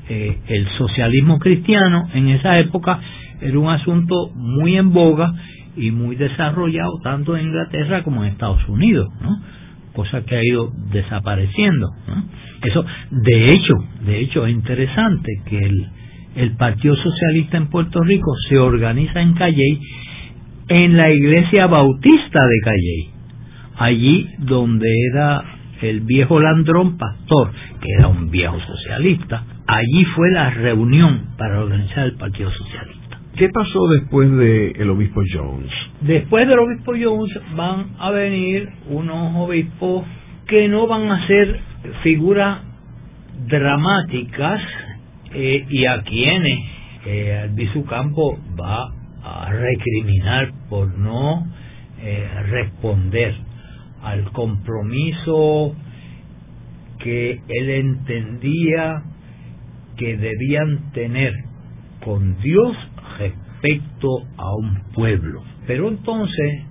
[0.10, 3.00] eh, el socialismo cristiano en esa época
[3.42, 5.34] era un asunto muy en boga
[5.76, 9.38] y muy desarrollado tanto en Inglaterra como en Estados Unidos, ¿no?
[9.94, 11.90] cosa que ha ido desapareciendo.
[12.62, 13.74] Eso, de hecho,
[14.06, 15.88] de hecho es interesante que el,
[16.38, 19.82] el Partido Socialista en Puerto Rico se organiza en Calley
[20.70, 23.10] en la iglesia bautista de Calley,
[23.78, 25.44] allí donde era
[25.82, 32.06] el viejo Landrón Pastor, que era un viejo socialista, allí fue la reunión para organizar
[32.06, 33.20] el Partido Socialista.
[33.36, 35.72] ¿Qué pasó después del el obispo Jones?
[36.02, 40.06] Después del obispo Jones van a venir unos obispos
[40.48, 41.60] que no van a ser
[42.04, 42.60] figuras
[43.48, 44.62] dramáticas
[45.40, 46.60] eh, y a quienes
[47.06, 47.48] eh,
[47.88, 48.92] Campo va
[49.24, 51.46] a recriminar por no
[52.02, 53.36] eh, responder
[54.02, 55.76] al compromiso
[56.98, 59.04] que él entendía
[59.96, 61.34] que debían tener
[62.04, 62.76] con Dios
[63.20, 64.08] respecto
[64.38, 65.44] a un pueblo.
[65.68, 66.64] Pero entonces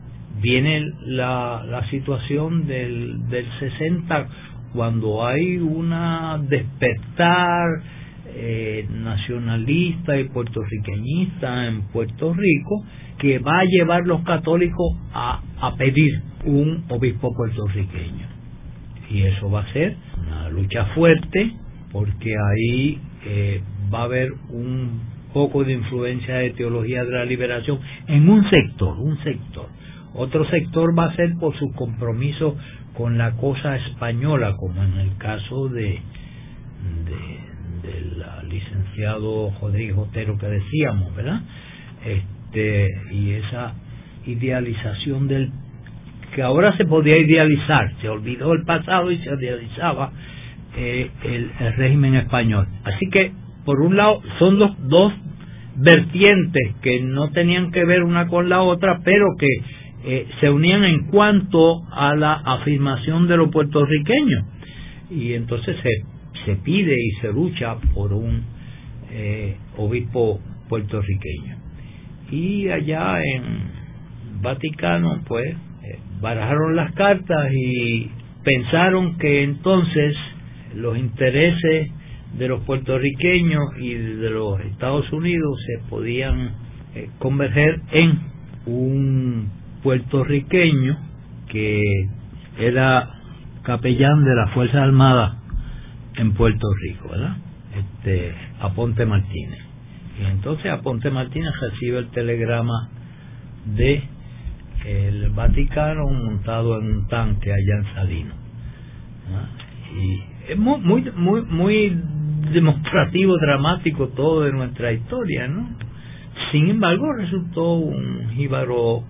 [0.42, 4.26] viene la, la situación del, del 60
[4.72, 7.95] cuando hay una despertar
[8.39, 12.84] eh, nacionalista y puertorriqueñista en Puerto Rico
[13.18, 18.26] que va a llevar los católicos a, a pedir un obispo puertorriqueño.
[19.11, 21.53] Y eso va a ser una lucha fuerte
[21.93, 23.62] porque ahí eh,
[23.93, 25.01] va a haber un
[25.32, 29.68] poco de influencia de teología de la liberación en un sector, un sector.
[30.14, 32.55] Otro sector va a ser por su compromiso
[32.99, 36.01] con la cosa española, como en el caso de,
[37.07, 37.45] de
[37.87, 41.41] del licenciado Rodríguez Otero que decíamos, ¿verdad?
[42.05, 43.74] Este, y esa
[44.26, 45.51] idealización del
[46.34, 50.11] que ahora se podía idealizar, se olvidó el pasado y se idealizaba
[50.76, 52.66] eh, el, el régimen español.
[52.84, 53.32] Así que
[53.66, 55.12] por un lado, son los dos
[55.76, 59.49] vertientes que no tenían que ver una con la otra, pero que
[60.05, 64.45] eh, se unían en cuanto a la afirmación de los puertorriqueños.
[65.11, 65.91] Y entonces se,
[66.47, 68.42] se pide y se lucha por un
[69.11, 71.57] eh, obispo puertorriqueño.
[72.30, 78.11] Y allá en Vaticano, pues, eh, barajaron las cartas y
[78.44, 80.16] pensaron que entonces
[80.76, 81.90] los intereses
[82.38, 86.53] de los puertorriqueños y de los Estados Unidos se podían
[86.94, 88.20] eh, converger en
[88.66, 89.51] un
[89.82, 90.97] puertorriqueño
[91.49, 91.82] que
[92.59, 93.11] era
[93.62, 95.36] capellán de la Fuerza Armada
[96.16, 97.36] en Puerto Rico, ¿verdad?
[97.76, 99.60] este, Aponte Martínez.
[100.20, 102.88] Y entonces Aponte Martínez recibe el telegrama
[103.66, 104.02] de
[104.86, 108.34] el Vaticano montado en un tanque allá en Salino.
[109.98, 112.00] Y es muy, muy, muy, muy
[112.52, 115.68] demostrativo, dramático todo de nuestra historia, ¿no?
[116.52, 119.02] Sin embargo, resultó un jíbaro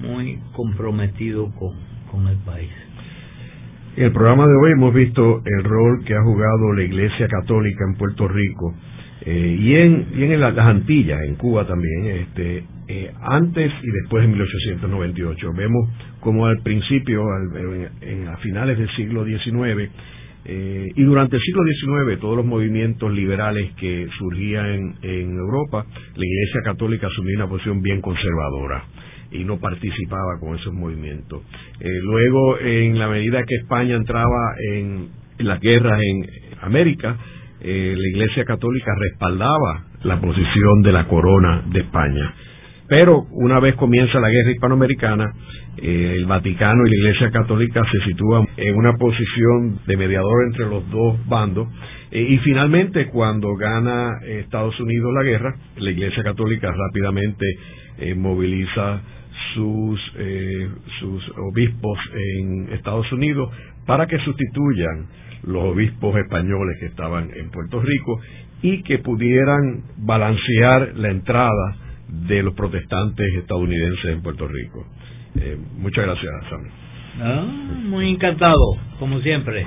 [0.00, 1.74] muy comprometido con,
[2.10, 2.70] con el país.
[3.96, 7.84] En el programa de hoy hemos visto el rol que ha jugado la Iglesia Católica
[7.88, 8.74] en Puerto Rico
[9.20, 14.28] eh, y en, y las Antillas, en Cuba también, este, eh, antes y después de
[14.30, 15.52] 1898.
[15.56, 15.88] Vemos
[16.18, 17.22] como al principio,
[18.00, 19.88] en, a finales del siglo XIX,
[20.46, 26.26] eh, y durante el siglo XIX, todos los movimientos liberales que surgían en, Europa, la
[26.26, 28.84] Iglesia Católica asumía una posición bien conservadora
[29.30, 31.42] y no participaba con esos movimientos.
[31.80, 35.08] Eh, luego, en la medida que España entraba en,
[35.38, 36.26] las guerras en
[36.62, 37.16] América,
[37.60, 42.34] eh, la Iglesia Católica respaldaba la posición de la corona de España.
[42.86, 45.32] Pero una vez comienza la guerra hispanoamericana,
[45.78, 50.66] eh, el Vaticano y la Iglesia Católica se sitúan en una posición de mediador entre
[50.66, 51.66] los dos bandos
[52.12, 57.44] y finalmente cuando gana Estados Unidos la guerra, la Iglesia Católica rápidamente
[57.98, 59.02] eh, moviliza
[59.54, 60.00] sus,
[61.00, 63.50] sus obispos en Estados Unidos
[63.86, 65.06] para que sustituyan
[65.46, 68.20] los obispos españoles que estaban en Puerto Rico
[68.62, 71.76] y que pudieran balancear la entrada
[72.08, 74.86] de los protestantes estadounidenses en Puerto Rico.
[75.36, 76.62] Eh, muchas gracias, Sam.
[77.20, 77.44] Ah,
[77.84, 79.66] muy encantado, como siempre.